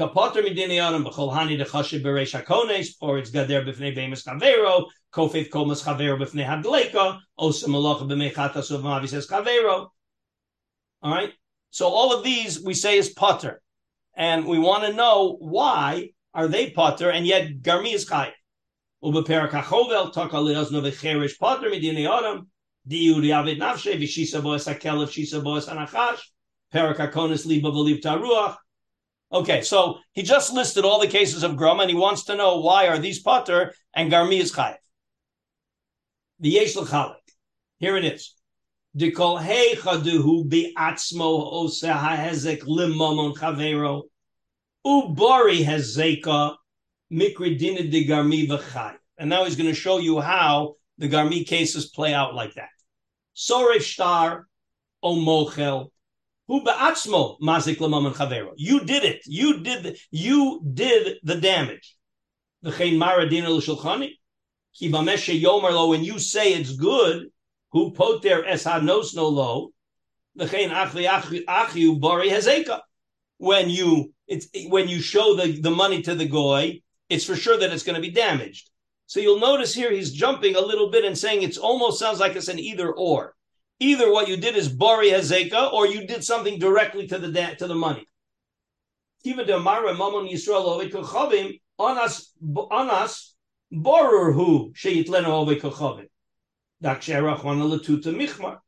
[0.00, 5.84] Kapater midini adam b'cholhani dechashiv bereish hakones, or it's gader b'fnei b'emes chavero, kofet komas
[5.84, 9.88] chavero b'fnei hadleka, osa malacha b'mei chatas uvavi says chavero.
[11.02, 11.34] All right?
[11.68, 13.60] So all of these we say is potter.
[14.14, 18.32] And we want to know why are they potter and yet garmi is chayiv.
[19.04, 22.48] Ubeperachachovel takaliazno v'cherish potter midini adam,
[22.88, 26.20] diuri avid nafshe v'shisa bo'es hakelef, shisa bo'es anachash,
[26.72, 28.56] perakakonis liba v'liv taruach,
[29.32, 32.58] Okay, so he just listed all the cases of Grum and he wants to know
[32.58, 34.76] why are these potter and Garmi is chayiv.
[36.40, 37.14] The Yesh L'chalik.
[37.78, 38.34] Here it is.
[44.84, 46.56] Ubori hezeka
[47.12, 48.96] mikridina de garmi v'chai.
[49.16, 52.70] And now he's going to show you how the garmi cases play out like that.
[53.36, 54.48] Sorev shtar
[55.02, 55.90] o mochel
[58.56, 59.22] You did it.
[59.24, 59.84] You did.
[59.84, 61.96] The, you did the damage.
[62.62, 62.72] When
[66.04, 67.28] you say it's good,
[67.70, 69.70] who poter es hanos no lo.
[73.38, 77.58] When you it's when you show the, the money to the goy, it's for sure
[77.58, 78.70] that it's going to be damaged.
[79.06, 82.34] So you'll notice here he's jumping a little bit and saying it almost sounds like
[82.34, 83.36] it's an either or.
[83.80, 87.66] Either what you did is bari hazeka, or you did something directly to the to
[87.66, 88.06] the money.
[89.24, 92.32] Even the Mara Mamon Yisrael Ovekochavim Anas
[92.70, 93.34] Anas
[93.72, 95.46] Borur Hu Sheyitlenu
[97.66, 98.58] Latuta Michmar.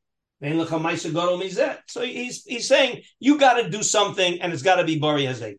[1.87, 5.23] So he's he's saying you got to do something and it's got to be bari
[5.23, 5.59] hazek.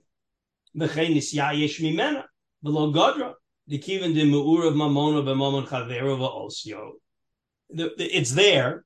[7.76, 8.86] It's there,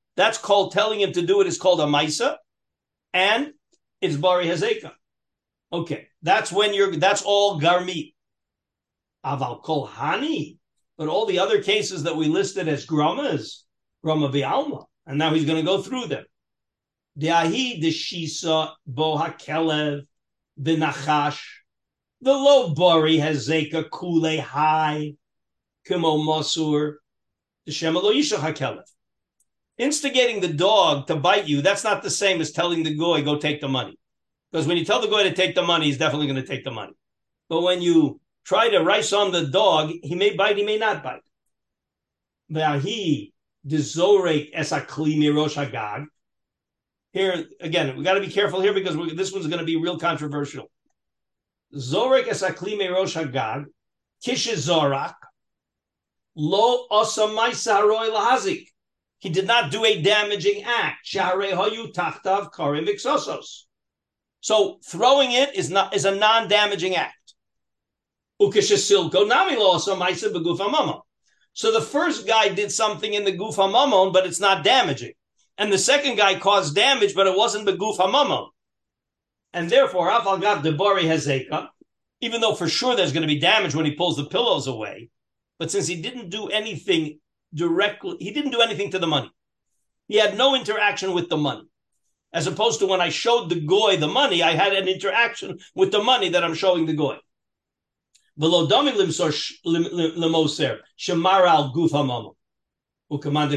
[0.17, 2.37] That's called telling him to do it is called a Maisa.
[3.13, 3.53] And
[4.01, 4.91] it's Bari Hazeka.
[5.71, 6.07] Okay.
[6.21, 8.13] That's when you're, that's all Garmi.
[9.25, 10.57] Aval Kol Hani.
[10.97, 13.63] But all the other cases that we listed as Gramas,
[14.03, 14.85] Grama Bialma.
[15.07, 16.25] And now he's going to go through them.
[17.19, 20.05] Deahi de Shisa Bo Hakelev
[20.57, 21.41] the Nachash
[22.21, 25.13] the low bari has zeka kule high,
[25.85, 26.95] kimo masur,
[27.65, 28.83] the shemalo hakelef.
[29.81, 33.37] Instigating the dog to bite you, that's not the same as telling the goy, go
[33.39, 33.97] take the money.
[34.51, 36.63] Because when you tell the goy to take the money, he's definitely going to take
[36.63, 36.93] the money.
[37.49, 41.01] But when you try to rice on the dog, he may bite, he may not
[41.03, 41.23] bite.
[42.83, 43.33] He
[43.67, 46.05] dezorek esakli mirosh hagag.
[47.11, 49.97] Here again, we got to be careful here because this one's going to be real
[49.97, 50.69] controversial.
[51.75, 53.65] Zorek es akli merosh hagag,
[54.23, 55.15] kishe zorak,
[56.35, 58.67] lo osamaisa haroy lahazik.
[59.21, 61.07] He did not do a damaging act.
[64.41, 67.33] So throwing it is not is a non-damaging act.
[68.39, 68.49] So
[71.71, 75.13] the first guy did something in the gufa mamon, but it's not damaging.
[75.57, 78.49] And the second guy caused damage, but it wasn't begufa mamon
[79.53, 81.67] and therefore Debari Hezeka,
[82.21, 85.09] even though for sure there's going to be damage when he pulls the pillows away,
[85.59, 87.19] but since he didn't do anything
[87.53, 89.31] directly, he didn't do anything to the money.
[90.07, 91.63] He had no interaction with the money.
[92.33, 95.91] As opposed to when I showed the goy the money, I had an interaction with
[95.91, 97.17] the money that I'm showing the goy.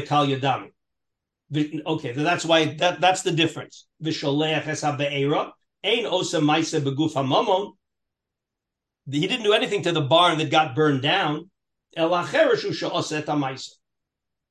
[0.01, 0.71] Kal yadami.
[1.85, 3.87] Okay, that's why that, that's the difference.
[4.03, 5.53] Osa.
[9.09, 11.49] He didn't do anything to the barn that got burned down.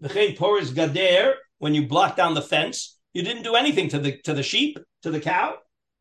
[0.03, 4.43] Gader, when you block down the fence, you didn't do anything to the to the
[4.43, 5.57] sheep, to the cow.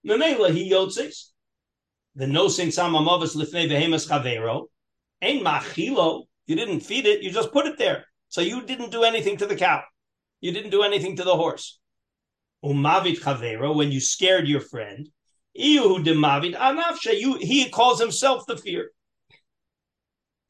[0.06, 1.30] Memela he yotzes.
[2.16, 4.68] The no sin samamavas lifnei vehemas chavero.
[5.22, 6.26] Ein machilo.
[6.46, 8.06] You didn't feed it, you just put it there.
[8.28, 9.82] So you didn't do anything to the cow.
[10.42, 11.80] You didn't do anything to the horse.
[12.64, 15.10] Umavit chavero, when you scared your friend,
[15.58, 18.92] demavit anafsha, you he calls himself the fear.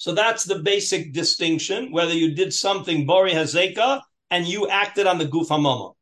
[0.04, 5.18] So that's the basic distinction, whether you did something bori hazeka and you acted on
[5.18, 5.94] the guf hamama.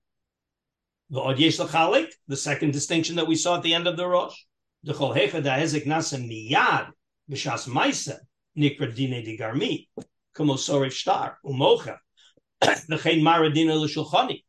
[1.11, 4.33] The second distinction that we saw at the end of the Rosh,
[4.81, 6.89] the cholhecha da hezek nasa miyad
[7.29, 8.17] b'shas maisa
[8.57, 9.87] nikra dine di garmi,
[10.33, 11.97] como sorif shtar umocha
[12.63, 14.43] V'chein maradina l'shulchani.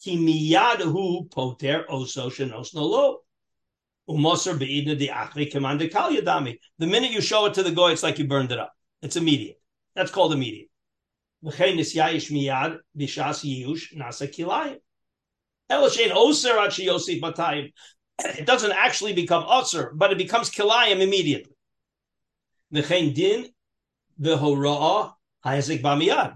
[0.00, 3.18] Ki miyadahu poter oso shenos no lo.
[4.08, 6.60] Umoser be'idna di achri commanded kal yadami.
[6.78, 8.75] The minute you show it to the goy, it's like you burned it up.
[9.02, 9.60] It's immediate.
[9.94, 10.68] That's called immediate.
[18.18, 21.52] It doesn't actually become oser, but it becomes kilayim immediately.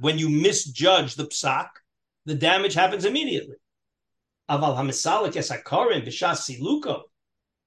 [0.00, 1.68] When you misjudge the psak,
[2.26, 3.56] the damage happens immediately.
[4.48, 7.02] Aval hamisalik esakorim b'shas siluko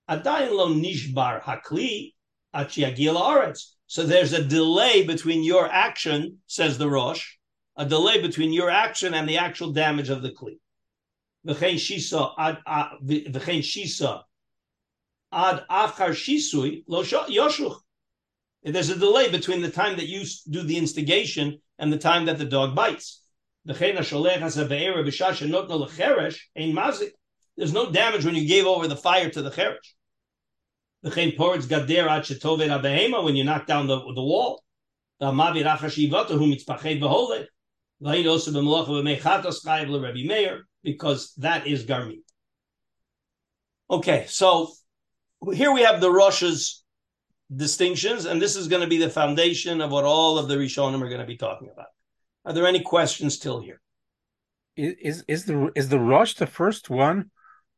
[0.10, 2.13] adayin lo nishbar hakli.
[2.56, 7.36] So there's a delay between your action, says the Rosh,
[7.76, 10.60] a delay between your action and the actual damage of the kli.
[15.32, 15.66] Ad
[16.88, 17.78] lo.
[18.64, 22.38] There's a delay between the time that you do the instigation and the time that
[22.38, 23.22] the dog bites.
[23.66, 23.82] There's
[27.74, 29.94] no damage when you gave over the fire to the cheresh.
[31.04, 31.32] When
[33.36, 34.64] you knock down the, the wall.
[40.84, 42.20] Because that is garmi.
[43.90, 44.72] Okay, so
[45.54, 46.84] here we have the Rosh's
[47.56, 51.02] distinctions, and this is going to be the foundation of what all of the Rishonim
[51.02, 51.88] are going to be talking about.
[52.46, 53.80] Are there any questions still here?
[54.76, 57.30] Is is the is the Rosh the first one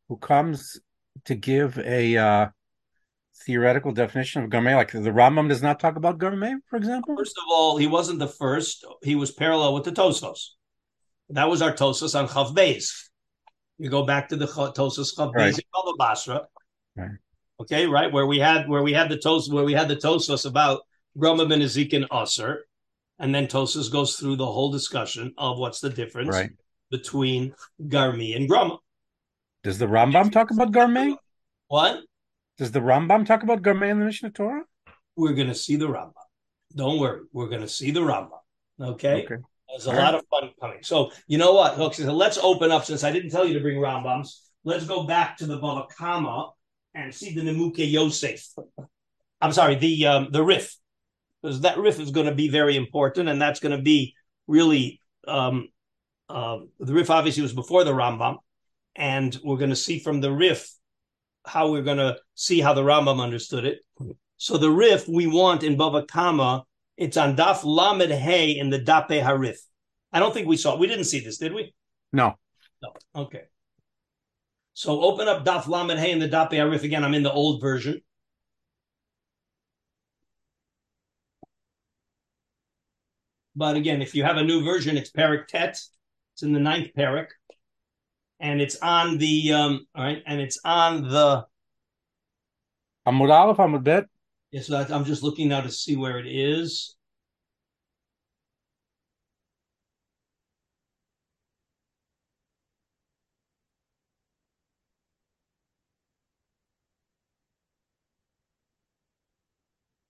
[0.08, 0.80] who comes
[1.26, 2.48] to give a uh,
[3.46, 4.76] theoretical definition of Garmeh?
[4.76, 7.16] Like the Rambam does not talk about Garmeh, for example.
[7.18, 8.86] First of all, he wasn't the first.
[9.04, 10.50] He was parallel with the Tosos.
[11.30, 13.10] That was our Tosos on Chav Beis.
[13.78, 15.58] You go back to the Tosos Chav Beis right.
[15.58, 16.48] in Basra.
[16.96, 17.12] Right
[17.60, 20.46] okay, right, where we had where we had the tos where we had the tosos
[20.46, 20.82] about
[21.18, 22.66] Groma b'nezikin Aser,
[23.20, 26.52] and then Tosos goes through the whole discussion of what's the difference right.
[26.92, 28.80] between Garmi and Groma.
[29.64, 31.16] Does the Rambam talk about Garmi?
[31.68, 32.02] What?
[32.58, 34.64] Does the Rambam talk about Garmi in the Mishnah Torah?
[35.16, 36.14] We're going to see the Rambam.
[36.76, 38.40] Don't worry, we're going to see the Rambam.
[38.80, 39.26] Okay.
[39.26, 39.36] okay.
[39.70, 40.16] There's a All lot right.
[40.16, 40.80] of fun coming.
[40.84, 41.96] So you know what?
[41.96, 42.86] So let's open up.
[42.86, 46.52] Since I didn't tell you to bring Rambams, let's go back to the Bava Kama
[46.94, 48.48] and see the Nemuke Yosef.
[49.42, 50.76] I'm sorry, the um, the Rif
[51.42, 54.16] because that Rif is going to be very important, and that's going to be
[54.48, 55.68] really um,
[56.30, 57.10] uh, the Rif.
[57.10, 58.38] Obviously, was before the Rambam,
[58.96, 60.72] and we're going to see from the Rif
[61.48, 63.80] how we're going to see how the Rambam understood it.
[64.38, 66.64] So the Rif we want in Bava Kama,
[66.98, 69.58] it's on Daf Lamed Hey in the Dape Harif.
[70.12, 70.74] I don't think we saw.
[70.74, 70.80] it.
[70.80, 71.74] We didn't see this, did we?
[72.14, 72.36] No.
[72.82, 72.94] No.
[73.16, 73.44] Okay.
[74.74, 77.04] So open up Daf Lamed Hey in the Dape Arif again.
[77.04, 78.02] I'm in the old version.
[83.56, 85.80] But again, if you have a new version, it's Perik Tet.
[86.34, 87.28] It's in the ninth Perik.
[88.40, 91.46] And it's on the um, all right, and it's on the
[93.08, 94.06] Amud Aleph, Amud Bet.
[94.52, 96.96] Yes, yeah, so I'm just looking now to see where it is.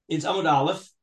[0.07, 0.94] It's Amud Aleph.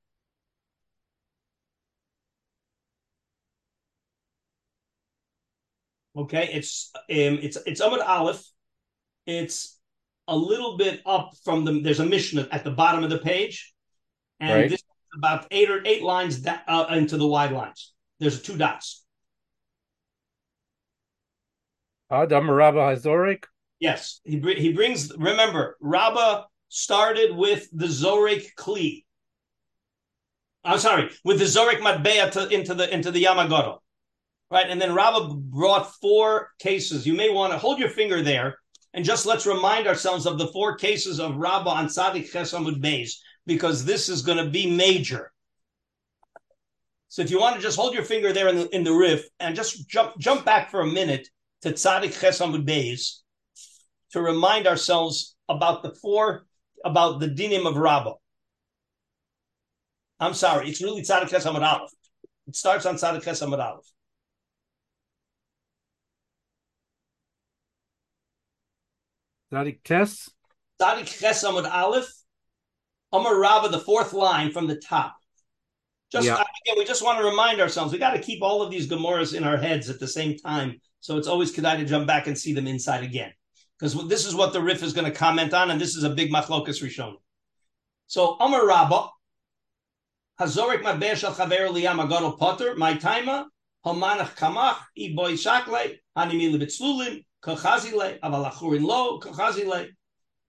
[6.16, 8.44] Okay, it's um, it's it's Amud Aleph.
[9.26, 9.78] It's
[10.28, 11.80] a little bit up from the.
[11.80, 13.72] There's a Mishnah at the bottom of the page,
[14.38, 14.70] and right.
[14.70, 14.86] this is
[15.16, 17.92] about eight or eight lines da- uh, into the wide lines.
[18.20, 19.04] There's two dots.
[22.10, 23.44] Adam Rabba Hazorik.
[23.80, 25.16] Yes, he he brings.
[25.16, 29.04] Remember, Rabba started with the Zorik Kli.
[30.62, 33.78] I'm sorry, with the Zorik Matbeya to, into the into the Yamagoro,
[34.52, 34.68] right?
[34.68, 37.06] And then Rabba brought four cases.
[37.06, 38.58] You may want to hold your finger there
[38.92, 43.14] and just let's remind ourselves of the four cases of Rabba on Tzadik Chesamud Beis
[43.46, 45.32] because this is going to be major.
[47.08, 49.26] So if you want to just hold your finger there in the in the Rif
[49.40, 51.26] and just jump jump back for a minute
[51.62, 53.20] to Tzadik Chesamud Beis
[54.10, 56.44] to remind ourselves about the four
[56.84, 58.14] about the dinim of Rabbah.
[60.20, 61.90] I'm sorry, it's really Tzadik Chesamud Aleph.
[62.48, 63.86] It starts on Tzadik Chesamud Aleph.
[69.52, 70.30] Tzadik Tes.
[70.80, 72.10] Tzadik Chesamud Aleph.
[73.12, 75.14] Amar Rabbah, the fourth line from the top.
[76.10, 76.34] Just yeah.
[76.34, 79.34] again, we just want to remind ourselves we got to keep all of these Gemaras
[79.34, 80.80] in our heads at the same time.
[81.00, 83.32] So it's always good to jump back and see them inside again,
[83.78, 86.10] because this is what the Rif is going to comment on, and this is a
[86.10, 87.14] big machlokas rishon.
[88.06, 89.08] So Amar Rabba,
[90.40, 93.46] Hazorik Mabeh Shal Chaver Liyam Agadol Potter, My Taima,
[93.84, 99.88] Hamanach Kamach, Iboy Shakle, Bitzlulim, Kachazile, Avalachurin Lo, Kachazile,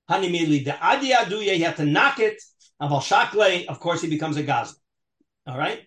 [0.09, 2.41] Hanimili De Adi Aduya, you have to knock it,
[2.81, 4.75] Aval Shakle, of course he becomes a Gazla.
[5.47, 5.83] All right.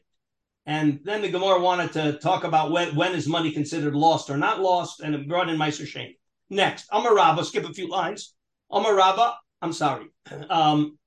[0.67, 4.37] And then the Gemara wanted to talk about when, when is money considered lost or
[4.37, 6.15] not lost, and it brought in Meiser Shane.
[6.51, 8.35] Next, Amarabba, skip a few lines.
[8.71, 10.07] Amarabba, I'm sorry.
[10.51, 10.99] Um,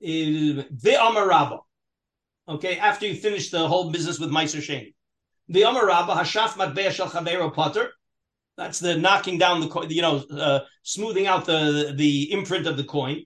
[0.00, 1.60] the Amarabba.
[2.48, 4.92] Okay, after you finish the whole business with Meiser Shane.
[5.48, 7.90] The Amarabba, Hashaf Matbeya Shal Chavero Potter.
[8.60, 12.76] That's the knocking down the coin, you know, uh, smoothing out the, the imprint of
[12.76, 13.24] the coin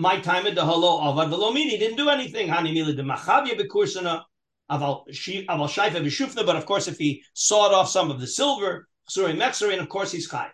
[0.00, 2.48] my time at the hello avad velomini didn't do anything.
[2.48, 4.22] Hani mila de machavia bekursana
[4.70, 5.06] aval
[5.46, 6.46] aval.
[6.46, 9.90] But of course, if he sawed off some of the silver, suri mexeri, and of
[9.90, 10.50] course he's chayv.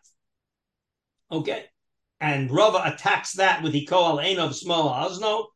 [1.30, 1.64] Okay,
[2.20, 5.47] and Rava attacks that with hiko al of small azno,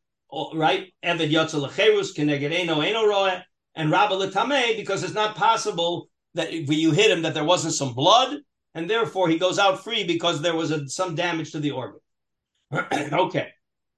[0.55, 0.93] right?
[1.05, 3.41] Eved yotzel lecherus keneged eno eno roe,
[3.75, 7.75] and Rabba letame because it's not possible that if you hit him that there wasn't
[7.75, 8.39] some blood,
[8.75, 12.01] and therefore he goes out free because there was a, some damage to the organ.
[12.73, 13.49] okay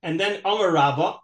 [0.03, 1.18] and then Amar Rabba.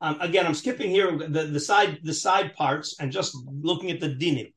[0.00, 4.00] Um, again, I'm skipping here the, the side the side parts and just looking at
[4.00, 4.52] the dinim.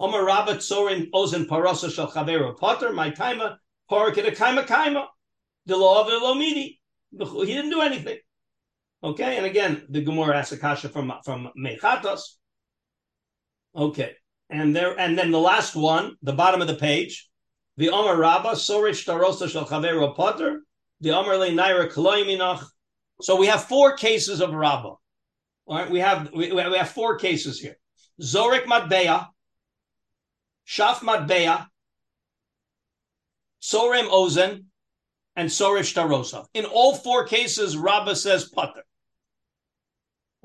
[0.00, 2.08] Amar Rabba Tzorin Ozen Parosa Shal
[2.54, 3.56] Potter My Kaima
[3.90, 5.06] Parakita Kaima Kaima
[5.66, 6.78] the law of the Lomidi.
[7.12, 8.18] He didn't do anything.
[9.04, 12.20] Okay, and again, the Gemara asks Akasha from from Mechatos.
[13.76, 14.14] Okay,
[14.52, 17.28] and there, and then the last one, the bottom of the page,
[17.76, 20.62] the Omar Rabba Sorich Tarosa Shal Potter
[21.02, 22.64] the Amarle Naira Kaloiminach.
[23.20, 24.94] So we have four cases of Rabba.
[25.66, 27.76] All right, we have we, we have four cases here.
[28.20, 29.28] Zorik Matbeya,
[30.66, 31.66] Shaf Matbeya,
[33.60, 34.64] Sorem Ozen,
[35.36, 36.46] and Sorish Tarosa.
[36.54, 38.84] In all four cases, Rabba says Putter.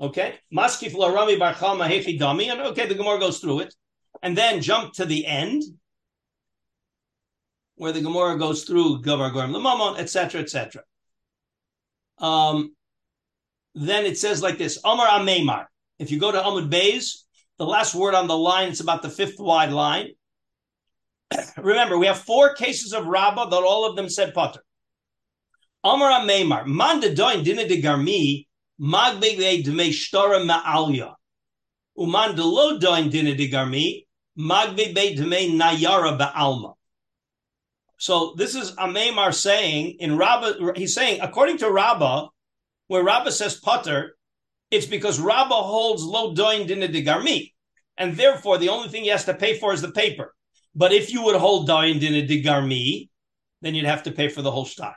[0.00, 3.74] Okay, Maskif Larami Barchal Mahechi Dami, and okay, the Gemara goes through it,
[4.22, 5.62] and then jump to the end,
[7.76, 10.82] where the Gemara goes through Gavar Gorm Lamamon, etc., etc.
[12.18, 12.74] Um,
[13.74, 15.66] then it says like this: Amar Ameimar.
[15.98, 17.24] If you go to Amud Beis,
[17.58, 20.10] the last word on the line, it's about the fifth wide line.
[21.56, 24.62] Remember, we have four cases of Rabbah that all of them said Potter.
[25.84, 26.66] Amar Ameimar.
[26.66, 28.46] Man de doin dina de garmi
[28.80, 31.14] magbege dmei shtora ma'alya.
[31.96, 34.04] Uman de lo doin dina de garmi
[34.38, 36.74] magbege dmei nayara ba'alma.
[37.98, 42.28] So this is Amemar saying in Rabbah, he's saying, according to Rabbah,
[42.86, 44.16] where Rabbah says putter,
[44.70, 47.52] it's because Rabbah holds low doin din de garmi.
[47.96, 50.34] And therefore, the only thing he has to pay for is the paper.
[50.74, 53.08] But if you would hold doin din de garmi,
[53.62, 54.96] then you'd have to pay for the whole stock.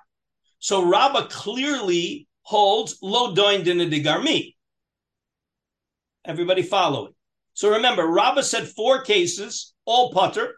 [0.60, 4.56] So Rabbah clearly holds low doin din de garmi.
[6.24, 7.14] Everybody following.
[7.54, 10.56] So remember, Rabbah said four cases, all putter.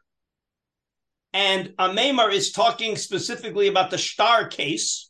[1.33, 5.09] And Amemar is talking specifically about the star case.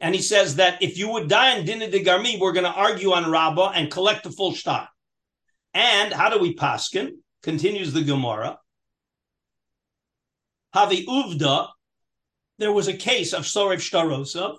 [0.00, 2.72] And he says that if you would die in Dina de Garmi, we're going to
[2.72, 4.88] argue on Rabbah and collect the full star.
[5.74, 7.18] And how do we paskin?
[7.42, 8.58] Continues the Gemara.
[10.74, 11.68] Havi Uvda,
[12.58, 14.56] there was a case of Sorev Shtarosa,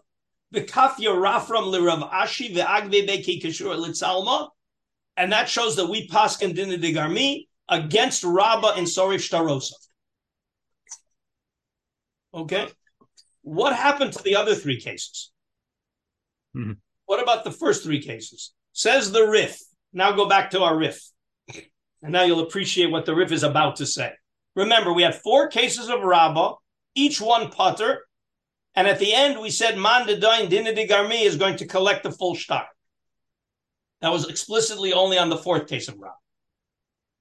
[0.52, 4.50] the Kafya Rafram Lirav Ashi, the Agve Beki Kishur Litzalma,
[5.22, 9.74] and that shows that we paskin Dina de Garmi against Rabbah and Sorev Shtarosa.
[12.34, 12.68] Okay.
[13.44, 15.32] What happened to the other three cases?
[16.58, 16.72] Mm-hmm.
[17.06, 18.52] What about the first three cases?
[18.74, 19.60] Says the Rif.
[19.94, 21.00] Now go back to our Rif.
[22.02, 24.14] And now you'll appreciate what the Rif is about to say.
[24.56, 26.56] Remember, we had four cases of Rabbah,
[26.96, 28.08] each one putter,
[28.74, 32.02] and at the end we said Man Dedain Dina de Garmi is going to collect
[32.02, 32.66] the full star.
[34.02, 36.16] That was explicitly only on the fourth case of Rabbah.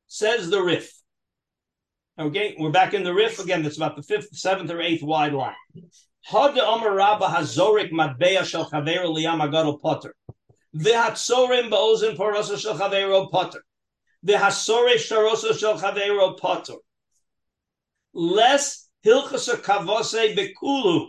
[0.07, 0.93] Says the Rif.
[2.19, 3.63] Okay, we're back in the Rif again.
[3.63, 5.55] That's about the fifth, seventh, or eighth wide line.
[6.23, 10.15] Had Omer Rabba Hazorik Matbeya Shel Chaveru Liyam Agado Potter.
[10.77, 13.63] V'hatzorim ba'ozen porosa shel Chaveru Potter.
[14.27, 16.75] V'hasore sharosa shel Chaveru Potter.
[18.13, 21.09] Less hilchasa kavose bekulu.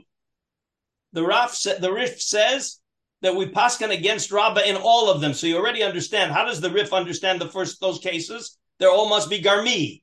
[1.13, 2.80] The Raf, the Rif says
[3.21, 5.33] that we paskin against Rabba in all of them.
[5.33, 6.31] So you already understand.
[6.31, 8.57] How does the Rif understand the first those cases?
[8.79, 10.01] They all must be garmi.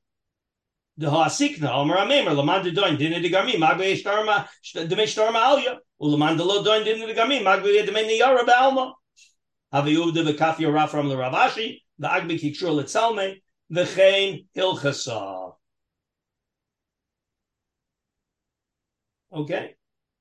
[19.33, 19.75] Okay.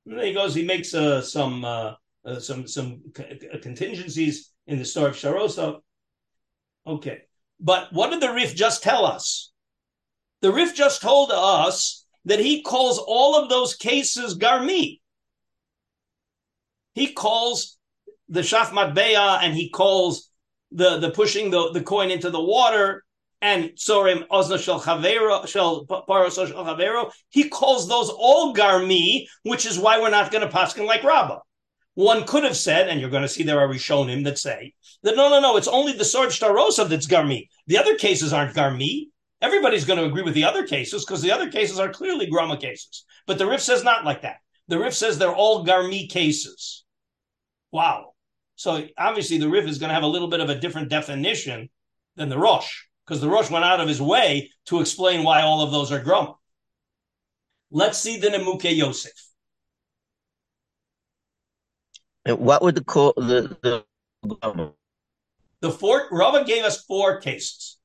[0.05, 1.93] And then he goes, he makes uh, some uh,
[2.27, 3.01] uh, some some
[3.61, 5.79] contingencies in the story of Sharosa.
[6.85, 7.21] Okay.
[7.59, 9.51] But what did the Rif just tell us?
[10.41, 14.99] The Rif just told us that he calls all of those cases Garmi.
[16.93, 17.77] He calls
[18.29, 20.29] the Shaf Matbeya and he calls
[20.71, 23.03] the, the pushing the, the coin into the water
[23.41, 27.11] and Sorim Ozna Shel Chavero Shel Paros Shel Chavero.
[27.29, 31.39] He calls those all Garmi, which is why we're not going to paskin like Rabbah.
[31.97, 35.15] One could have said, and you're going to see there are Rishonim that say that
[35.15, 37.47] no, no, no, it's only the sword Shtarosa that's Garmi.
[37.65, 39.07] The other cases aren't Garmi.
[39.41, 42.57] Everybody's going to agree with the other cases because the other cases are clearly Grama
[42.57, 43.03] cases.
[43.25, 44.35] But the Rif says not like that.
[44.67, 46.85] The Rif says they're all Garmi cases.
[47.71, 48.13] Wow.
[48.57, 51.67] So obviously the Rif is going to have a little bit of a different definition
[52.15, 55.63] than the Rosh because the Rosh went out of his way to explain why all
[55.63, 56.35] of those are Grama.
[57.71, 59.26] Let's see the Nemuke Yosef.
[62.35, 64.73] What would the call the the
[65.61, 67.77] the four Rava gave us four cases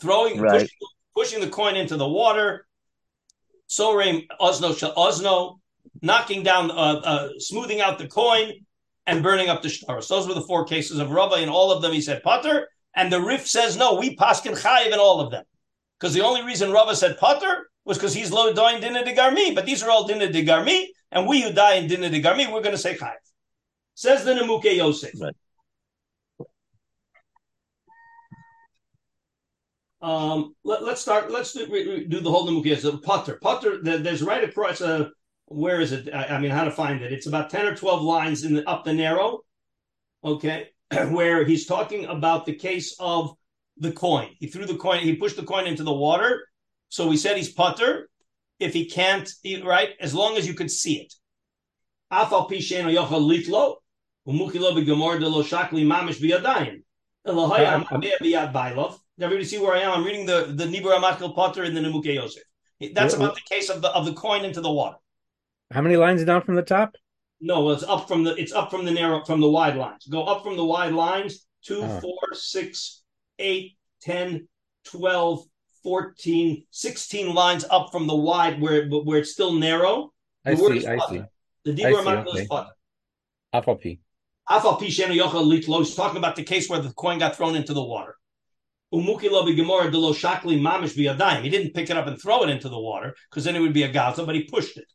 [0.00, 0.52] throwing, right.
[0.52, 0.68] pushing,
[1.14, 2.66] pushing, the coin into the water,
[3.68, 5.58] Soreim Osno Osno,
[6.02, 8.52] knocking down, uh, uh, smoothing out the coin,
[9.06, 10.08] and burning up the shtaros.
[10.08, 11.36] Those were the four cases of Rava.
[11.36, 13.94] In all of them, he said Potter, and the Rif says no.
[13.94, 15.44] We paskin chayiv in all of them,
[15.98, 19.54] because the only reason Rava said Potter was because he's low dying dinner de garmi.
[19.54, 22.50] But these are all dinner de garmi, and we who die in dinner de garmi,
[22.52, 23.14] we're going to say chayiv.
[23.94, 25.12] Says the Nemuke Yosef.
[25.20, 25.34] Right.
[30.02, 31.30] Um, let, us start.
[31.30, 31.66] Let's do,
[32.06, 32.78] do the whole Nemukiyah.
[32.78, 33.82] So putter, putter.
[33.82, 34.80] There's right across.
[34.80, 35.10] Uh,
[35.46, 36.08] where is it?
[36.14, 37.12] I, I, mean, how to find it?
[37.12, 39.40] It's about ten or twelve lines in the up the narrow.
[40.24, 40.68] Okay,
[41.10, 43.34] where he's talking about the case of
[43.76, 44.30] the coin.
[44.38, 45.00] He threw the coin.
[45.00, 46.46] He pushed the coin into the water.
[46.88, 48.08] So we said he's putter.
[48.60, 49.28] If he can't,
[49.64, 51.14] right, as long as you could see it.
[52.12, 53.76] Afal pisheno yochal litlo,
[54.28, 56.82] umukilo begemor de lo shakli mamish biyadayim.
[57.26, 59.92] Elohayam uh, biyad bailov everybody see where I am?
[59.92, 62.42] I'm reading the the Nibur Amakil Potter in the Nemuke Yosef.
[62.94, 64.96] That's about the case of the of the coin into the water.
[65.70, 66.96] How many lines down from the top?
[67.40, 70.06] No, well, it's up from the it's up from the narrow from the wide lines.
[70.06, 71.46] Go up from the wide lines.
[71.62, 72.00] Two, oh.
[72.00, 73.02] four, six,
[73.38, 74.48] eight, 10,
[74.84, 75.44] 12,
[75.82, 80.12] 14, 16 lines up from the wide where where it's still narrow.
[80.44, 81.22] The I see, I see.
[81.64, 82.70] The Dibur Amakil is Potter.
[83.54, 83.98] Afal
[84.48, 87.56] Afal Pi Shenu Yochel Litlo is talking about the case where the coin got thrown
[87.56, 88.16] into the water.
[88.92, 91.42] Umukilo b'gemora delo shakli mamish b'yadayim.
[91.42, 93.72] He didn't pick it up and throw it into the water because then it would
[93.72, 94.86] be a gaza, but he pushed it.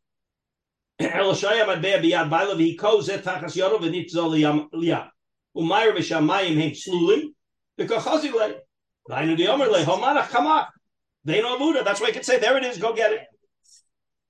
[1.01, 5.09] Eloshaya madbeya b'yad bailav he koz et tachas yoro v'nitzol liyam.
[5.55, 7.33] Umayr b'shamayim hem slulim
[7.79, 8.55] v'kochazi le.
[9.09, 10.67] Vainu diyomer le homarach kamach.
[11.25, 11.83] They know Buddha.
[11.83, 13.21] That's why I could say, there it is, go get it.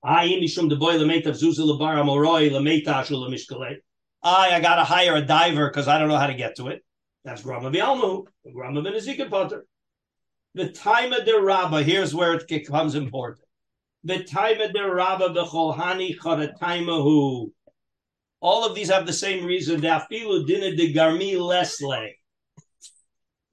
[0.02, 0.24] I
[4.54, 6.84] I got to hire a diver because I don't know how to get to it.
[7.24, 9.66] That's Grama Bialmu, Grama ben Potter.
[10.54, 13.46] The time of the Rabbah, here's where it becomes important.
[14.04, 17.50] The time of the Rabbah, the Cholhani Charataimahu.
[18.40, 19.80] All of these have the same reason.
[19.80, 22.12] Dafilu dina de garmi lesle.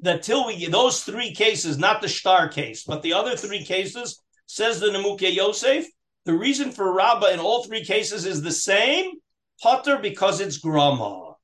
[0.04, 4.22] That till we those three cases, not the star case, but the other three cases,
[4.46, 5.86] says the Nemuke Yosef,
[6.26, 9.12] the reason for Rabbah in all three cases is the same,
[9.62, 11.36] Potter because it's Grama.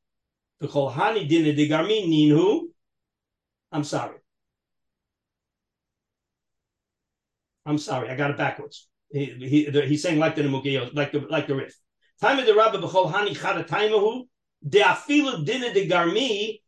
[0.60, 2.64] The Kolhani dina digarmi ninhu.
[3.72, 4.18] I'm sorry.
[7.66, 8.90] I'm sorry, I got it backwards.
[9.10, 11.74] He, he, he's saying like the Nemukiyo, like the like the Rif.
[12.22, 14.28] Time of the Rabbi b'chol hani chada
[14.68, 16.60] de afilu de garmi,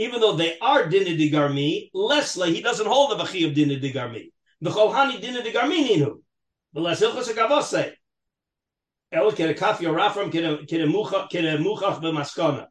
[0.00, 3.78] even though they are dina de garmi, Leslie he doesn't hold the vachi of dina
[3.78, 4.32] de garmi
[4.62, 6.22] The Cholhani dina de garmininu.
[6.72, 7.92] The las hilchas agavose.
[9.12, 12.66] El kere kafi rafram kere muchach b'maskona.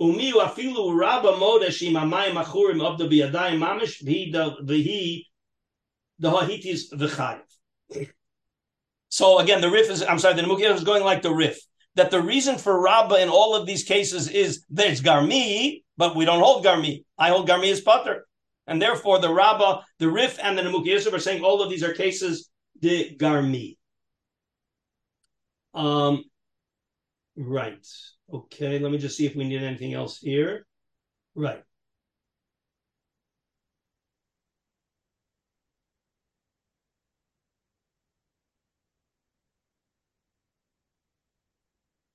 [0.00, 5.24] Umi afilu rabba moda shimamayim achurim of the biyadayim mamish v'hi
[6.20, 8.08] the hahitis v'chayiv.
[9.08, 11.58] So again, the Rif is, I'm sorry, the Nemuchim is going like the Rif.
[11.98, 16.24] That the reason for Rabba in all of these cases is there's Garmi, but we
[16.24, 17.02] don't hold Garmi.
[17.18, 18.24] I hold Garmi as Potter.
[18.68, 21.82] And therefore, the Rabba, the Rif, and the Nemuch Yosef are saying all of these
[21.82, 23.78] are cases de Garmi.
[25.74, 26.22] Um,
[27.36, 27.84] right.
[28.32, 30.66] Okay, let me just see if we need anything else here.
[31.34, 31.64] Right.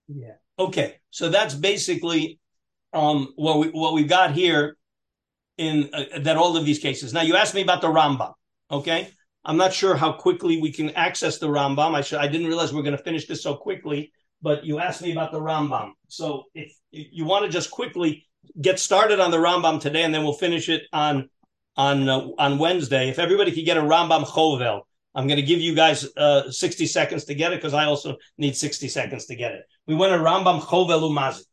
[0.07, 0.35] Yeah.
[0.59, 0.95] Okay.
[1.09, 2.39] So that's basically
[2.93, 4.77] um, what we what we've got here
[5.57, 7.13] in uh, that all of these cases.
[7.13, 8.33] Now you asked me about the Rambam.
[8.71, 9.09] Okay.
[9.45, 11.95] I'm not sure how quickly we can access the Rambam.
[11.95, 14.79] I should, I didn't realize we are going to finish this so quickly, but you
[14.79, 15.91] asked me about the Rambam.
[16.07, 18.25] So if you want to just quickly
[18.61, 21.29] get started on the Rambam today, and then we'll finish it on
[21.75, 23.09] on uh, on Wednesday.
[23.09, 24.81] If everybody could get a Rambam Chovel,
[25.15, 28.17] I'm going to give you guys uh, 60 seconds to get it because I also
[28.37, 29.65] need 60 seconds to get it.
[29.87, 31.45] We went a Rambam Chovel Umazik,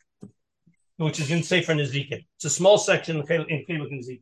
[0.97, 2.24] which is in Sefer Nezikin.
[2.37, 4.20] It's a small section in Chelik Nezikin.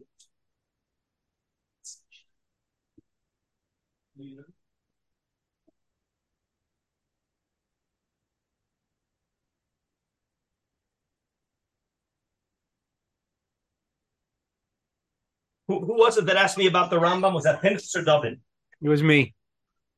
[15.68, 17.34] Who, who was it that asked me about the Rambam?
[17.34, 18.40] Was that Pinchas or David?
[18.80, 19.34] It was me.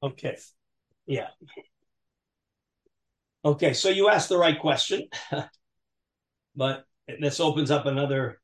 [0.03, 0.37] Okay.
[1.07, 1.29] Yeah.
[3.45, 5.09] Okay, so you asked the right question,
[6.57, 6.85] but
[7.21, 8.41] this opens up another.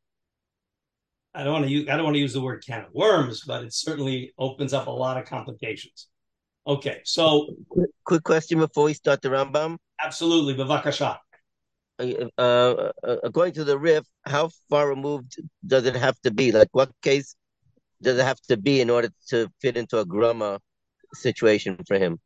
[1.35, 1.89] I don't want to use.
[1.89, 4.87] I don't want to use the word can of worms, but it certainly opens up
[4.87, 6.09] a lot of complications.
[6.67, 9.77] Okay, so quick, quick question before we start the Rambam.
[10.03, 11.19] Absolutely, bavakasha.
[11.99, 12.93] Uh, uh,
[13.23, 15.37] according to the Rif, how far removed
[15.67, 16.53] does it have to be?
[16.53, 17.37] Like, what case
[18.03, 20.61] does it have to be in order to fit into a grama
[21.15, 22.19] situation for him?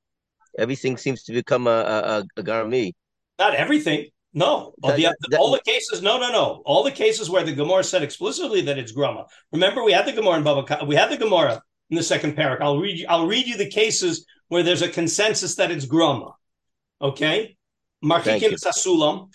[0.59, 2.93] Everything seems to become a, a, a garmi.
[3.39, 4.07] Not everything.
[4.33, 6.03] No, all the, that, all the cases.
[6.03, 6.63] No, no, no.
[6.65, 9.27] All the cases where the Gemara said explicitly that it's grama.
[9.53, 10.85] Remember, we had the Gemara in Baba.
[10.85, 12.61] We had the Gemara in the second parak.
[12.61, 13.07] I'll read you.
[13.09, 16.35] I'll read you the cases where there's a consensus that it's grama.
[17.03, 17.57] Okay,
[18.05, 19.31] Markikim Sasulam.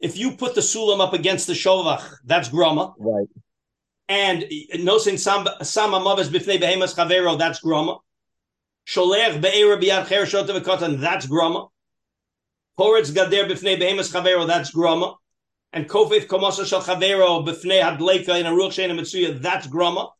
[0.00, 2.92] If you put the sulam up against the shovach, that's grama.
[2.98, 3.28] Right.
[4.08, 4.44] And
[4.80, 7.98] no sin sam amavas bifnei behemas chavero, that's grama.
[8.86, 11.68] Sholech be'era biyad cher shotav kotan, that's grama.
[12.78, 15.14] Poretz gader bifnei behemas chavero, that's grama.
[15.72, 20.10] And kofif komosa shel chavero bifnei hadleika in a ruach shein mitzuya, that's grama.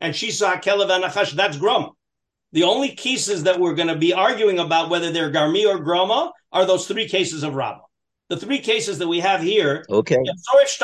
[0.00, 1.90] And shisa hakelev anachash, that's grama.
[2.52, 6.32] The only cases that we're going to be arguing about whether they're garmi or grama
[6.52, 7.84] are those three cases of Rabbah
[8.30, 9.84] the three cases that we have here.
[9.90, 10.16] Okay.
[10.48, 10.78] Sorif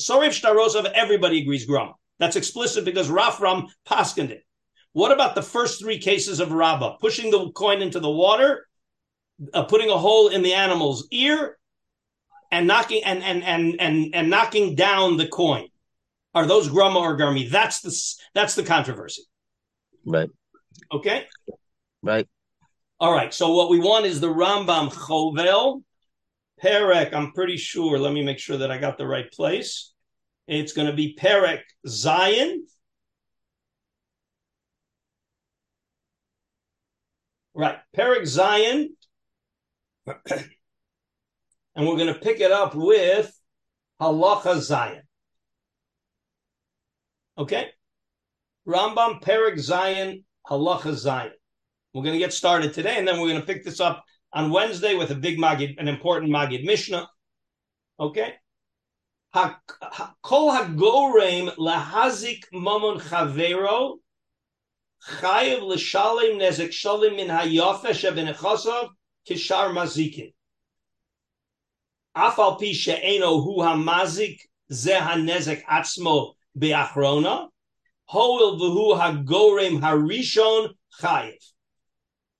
[0.00, 1.92] Shtarosov, everybody agrees Grum.
[2.18, 4.44] That's explicit because Rafram paskined it.
[4.92, 6.96] What about the first three cases of Rabbah?
[6.96, 8.66] Pushing the coin into the water,
[9.52, 11.58] uh, putting a hole in the animal's ear,
[12.50, 15.68] and knocking and and and and and knocking down the coin.
[16.34, 17.50] Are those grama or garmi?
[17.50, 17.94] That's the
[18.34, 19.22] that's the controversy.
[20.04, 20.30] Right.
[20.92, 21.26] Okay.
[22.02, 22.26] Right.
[23.00, 23.32] All right.
[23.32, 25.82] So what we want is the Rambam Chovel
[26.62, 27.98] Perek, I'm pretty sure.
[27.98, 29.92] Let me make sure that I got the right place.
[30.46, 32.58] It's going to be Perek Zayin.
[37.58, 38.90] Right, Perek Zayin.
[41.74, 43.36] and we're going to pick it up with
[44.00, 45.00] Halacha Zayin.
[47.36, 47.70] Okay?
[48.64, 51.32] Rambam Perek Zayin, Halacha Zayin.
[51.92, 54.52] We're going to get started today, and then we're going to pick this up on
[54.52, 57.08] Wednesday with a big Magid, an important Magid Mishnah.
[57.98, 58.34] Okay?
[59.34, 63.96] Kol hagorem lahazik mamon chavero
[65.06, 68.88] chayiv l'shalem nezek shalem min hayofe shebenechasav
[69.28, 70.32] kishar mazikin.
[72.16, 74.40] Afal pi she'eno hu hamazik
[74.72, 77.48] ze hanezek atzmo be'achrona
[78.06, 81.38] hoil v'hu hagorem harishon chayiv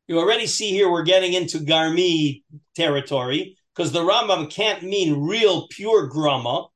[0.09, 2.43] you already see here we're getting into Garmi
[2.75, 6.67] territory because the Rambam can't mean real pure grama,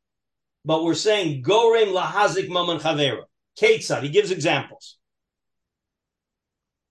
[0.64, 3.22] but we're saying Gorem lahazik maman chavera.
[3.58, 4.98] Ketzad, he gives examples.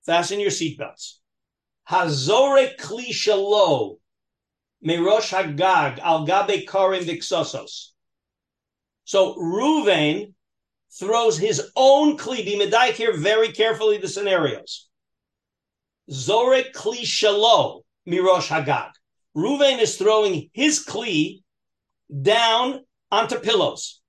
[0.06, 1.18] Fasten your seatbelts.
[1.90, 3.98] Hazore kli shalo
[4.86, 7.90] merosh hagag al gabe karim vixosos.
[9.04, 10.34] So Ruvain
[11.00, 12.46] throws his own kli.
[12.46, 14.88] Be medayik here very carefully the scenarios.
[16.10, 18.92] Zorek kli shalo mirosh hagag.
[19.36, 21.44] Ruvain is throwing his kli
[22.22, 22.82] down
[23.12, 24.02] onto pillows.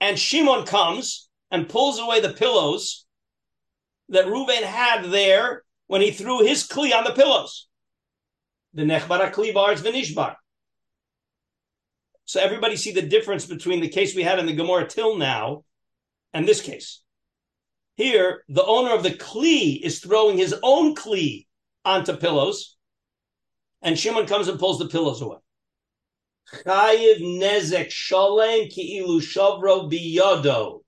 [0.00, 3.04] And Shimon comes and pulls away the pillows
[4.08, 7.68] that Reuven had there when he threw his kli on the pillows.
[8.74, 10.36] The nechbar kli bars v'nishbar.
[12.24, 15.64] So everybody see the difference between the case we had in the Gemara till now
[16.32, 17.02] and this case.
[17.96, 21.46] Here, the owner of the kli is throwing his own kli
[21.84, 22.76] onto pillows,
[23.82, 25.38] and Shimon comes and pulls the pillows away.
[26.52, 30.80] Chayiv nezek shalem ki'ilu shavro biyodo.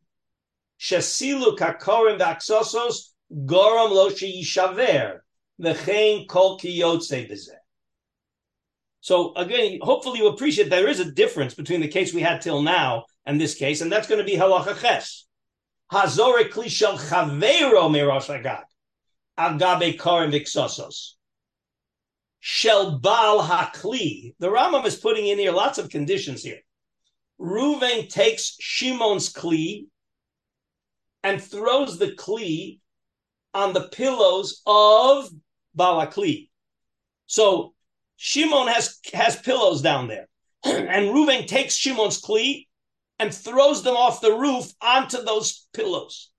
[0.81, 3.11] Shesilu kakorim v'aksosos
[3.47, 5.21] goram lo yishaver
[5.61, 7.59] v'chein kol kiyotze b'zeh.
[9.01, 12.63] So again, hopefully you appreciate there is a difference between the case we had till
[12.63, 15.27] now and this case, and that's going to be halacha ches.
[15.93, 18.65] Hazore kli shel chavero merosh agag
[19.39, 21.13] agabe karim v'ksosos.
[22.45, 24.35] Shel bal hakli.
[24.41, 26.59] The Rambam is putting in here lots of conditions here.
[27.41, 29.87] Ruvain takes Shimon's kli
[31.23, 32.81] and throws the kli
[33.55, 35.31] on the pillows of
[35.79, 36.51] Balakli.
[37.27, 37.75] So
[38.17, 40.27] Shimon has has pillows down there,
[40.65, 42.67] and Reuven takes Shimon's kli
[43.21, 46.33] and throws them off the roof onto those pillows.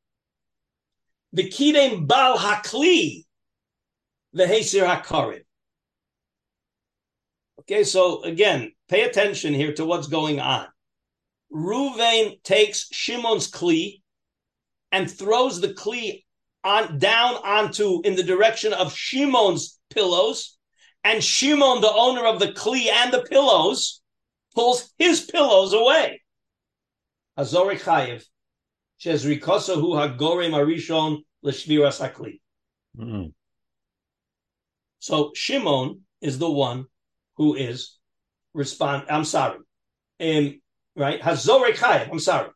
[1.32, 3.24] The kidem bal hakli,
[4.34, 5.44] the hesir hakarim.
[7.64, 10.68] Okay, so again, pay attention here to what's going on.
[11.52, 14.02] Ruvain takes Shimon's kli
[14.92, 16.24] and throws the kli
[16.64, 20.58] on down onto in the direction of Shimon's pillows,
[21.06, 24.02] and Shimon, the owner of the kli and the pillows,
[24.56, 26.22] pulls his pillows away.
[27.38, 28.24] Azori Chayev,
[29.00, 32.40] Shezrikosahu Hagore Marishon Leshvira Sakli.
[32.98, 33.30] Mm-hmm.
[35.00, 36.86] So Shimon is the one
[37.44, 37.98] who is
[38.54, 39.06] respond.
[39.10, 39.60] I'm sorry,
[40.22, 40.62] um,
[40.96, 41.22] right?
[41.22, 42.10] Hazorek Chayev.
[42.10, 42.50] I'm sorry.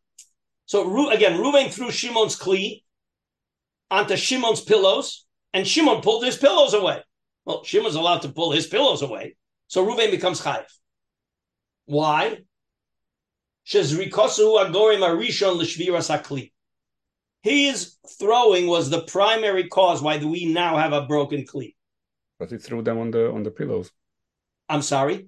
[0.66, 2.84] So again, Ruven threw Shimon's kli
[3.92, 7.02] onto Shimon's pillows, and Shimon pulled his pillows away.
[7.46, 9.36] Well, Shimon's allowed to pull his pillows away,
[9.68, 10.66] so Ruven becomes chayiv.
[11.86, 12.40] Why?
[13.66, 16.52] Shezrikosu agorim arishon l'shviras hakli.
[17.42, 21.76] His throwing was the primary cause why we now have a broken kli.
[22.40, 23.92] But he threw them on the on the pillows.
[24.70, 25.28] I'm sorry.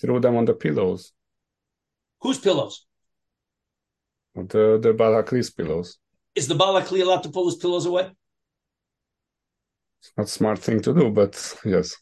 [0.00, 1.12] Threw them on the pillows.
[2.20, 2.86] Whose pillows?
[4.34, 5.98] The the Balakli's pillows.
[6.34, 8.10] Is the Balakli allowed to pull his pillows away?
[10.00, 11.96] It's not a smart thing to do, but yes.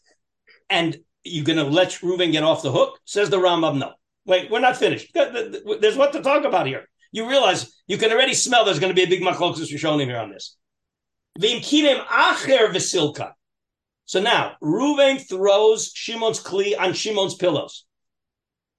[0.69, 2.99] And you're going to let Reuven get off the hook?
[3.05, 3.93] Says the Rambam, no.
[4.25, 5.13] Wait, we're not finished.
[5.13, 6.87] There's what to talk about here.
[7.11, 10.17] You realize you can already smell there's going to be a big machlokus Rishonim here
[10.17, 10.57] on this.
[11.39, 13.33] V'imkidem acher v'silka.
[14.05, 17.85] So now Reuven throws Shimon's kli on Shimon's pillows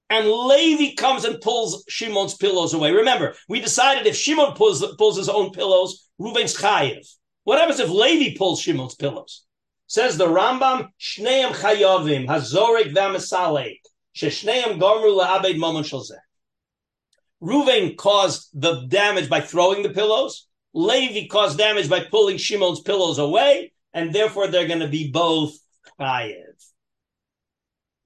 [0.09, 2.91] and Levi comes and pulls Shimon's pillows away.
[2.91, 7.07] Remember, we decided if Shimon pulls, pulls his own pillows, Ruben's chayiv.
[7.43, 9.45] What happens if Levi pulls Shimon's pillows?
[9.87, 13.79] Says the Rambam, Shneim chayovim, hazorek v'amasalek,
[14.15, 16.17] sheshneim gomru la'abed momon shalzeh.
[17.41, 20.47] Ruven caused the damage by throwing the pillows.
[20.73, 25.57] Levi caused damage by pulling Shimon's pillows away, and therefore they're going to be both
[25.99, 26.33] chayiv.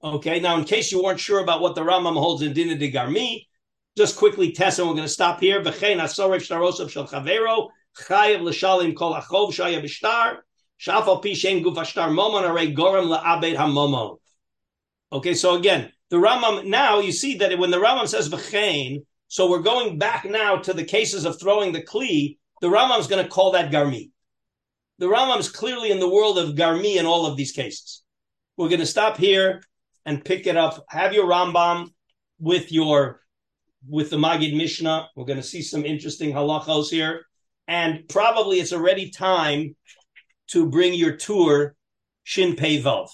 [0.02, 2.90] Okay, now in case you weren't sure about what the Rambam holds in Dina de
[2.90, 3.46] Garmi,
[3.98, 5.60] just quickly test, and we're going to stop here.
[5.62, 7.68] V'chein shtarosav shel chavero
[7.98, 14.16] chayev l'shalim kol achov shafal guf ashtar momon gorem la'abed hamomon.
[15.12, 19.50] Okay, so again, the Rambam now you see that when the Rambam says v'chein, so
[19.50, 22.38] we're going back now to the cases of throwing the kli.
[22.60, 24.10] The Rambam is going to call that garmi.
[25.00, 28.02] The Rambam is clearly in the world of garmi in all of these cases.
[28.58, 29.62] We're going to stop here
[30.04, 30.84] and pick it up.
[30.90, 31.88] Have your Rambam
[32.38, 33.22] with your
[33.88, 35.08] with the Magid Mishnah.
[35.16, 37.22] We're going to see some interesting halachos here,
[37.66, 39.74] and probably it's already time
[40.48, 41.74] to bring your Tur
[42.24, 43.08] Shin Pei Vav.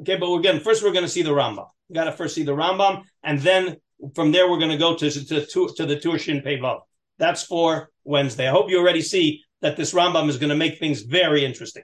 [0.00, 1.68] Okay, but again, first we're going to see the Rambam.
[1.88, 3.76] We got to first see the Rambam, and then
[4.16, 6.80] from there we're going to go to to, to, to the Tur Shin Pei Vav.
[7.18, 8.48] That's for Wednesday.
[8.48, 11.82] I hope you already see that this Rambam is going to make things very interesting.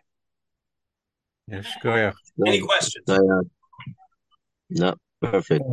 [1.49, 2.14] Yes, go ahead.
[2.47, 3.09] Any questions?
[3.09, 3.18] Uh,
[4.70, 5.64] no, perfect.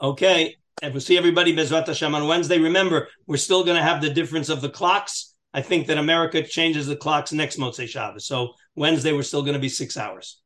[0.00, 0.56] Okay.
[0.82, 2.58] And we'll see everybody Bezrat Hashem on Wednesday.
[2.58, 5.34] Remember, we're still going to have the difference of the clocks.
[5.54, 8.26] I think that America changes the clocks next Motzei Shabbos.
[8.26, 10.42] So Wednesday, we're still going to be six hours.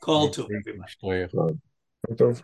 [0.00, 1.58] Call to everybody.
[2.12, 2.42] Tov.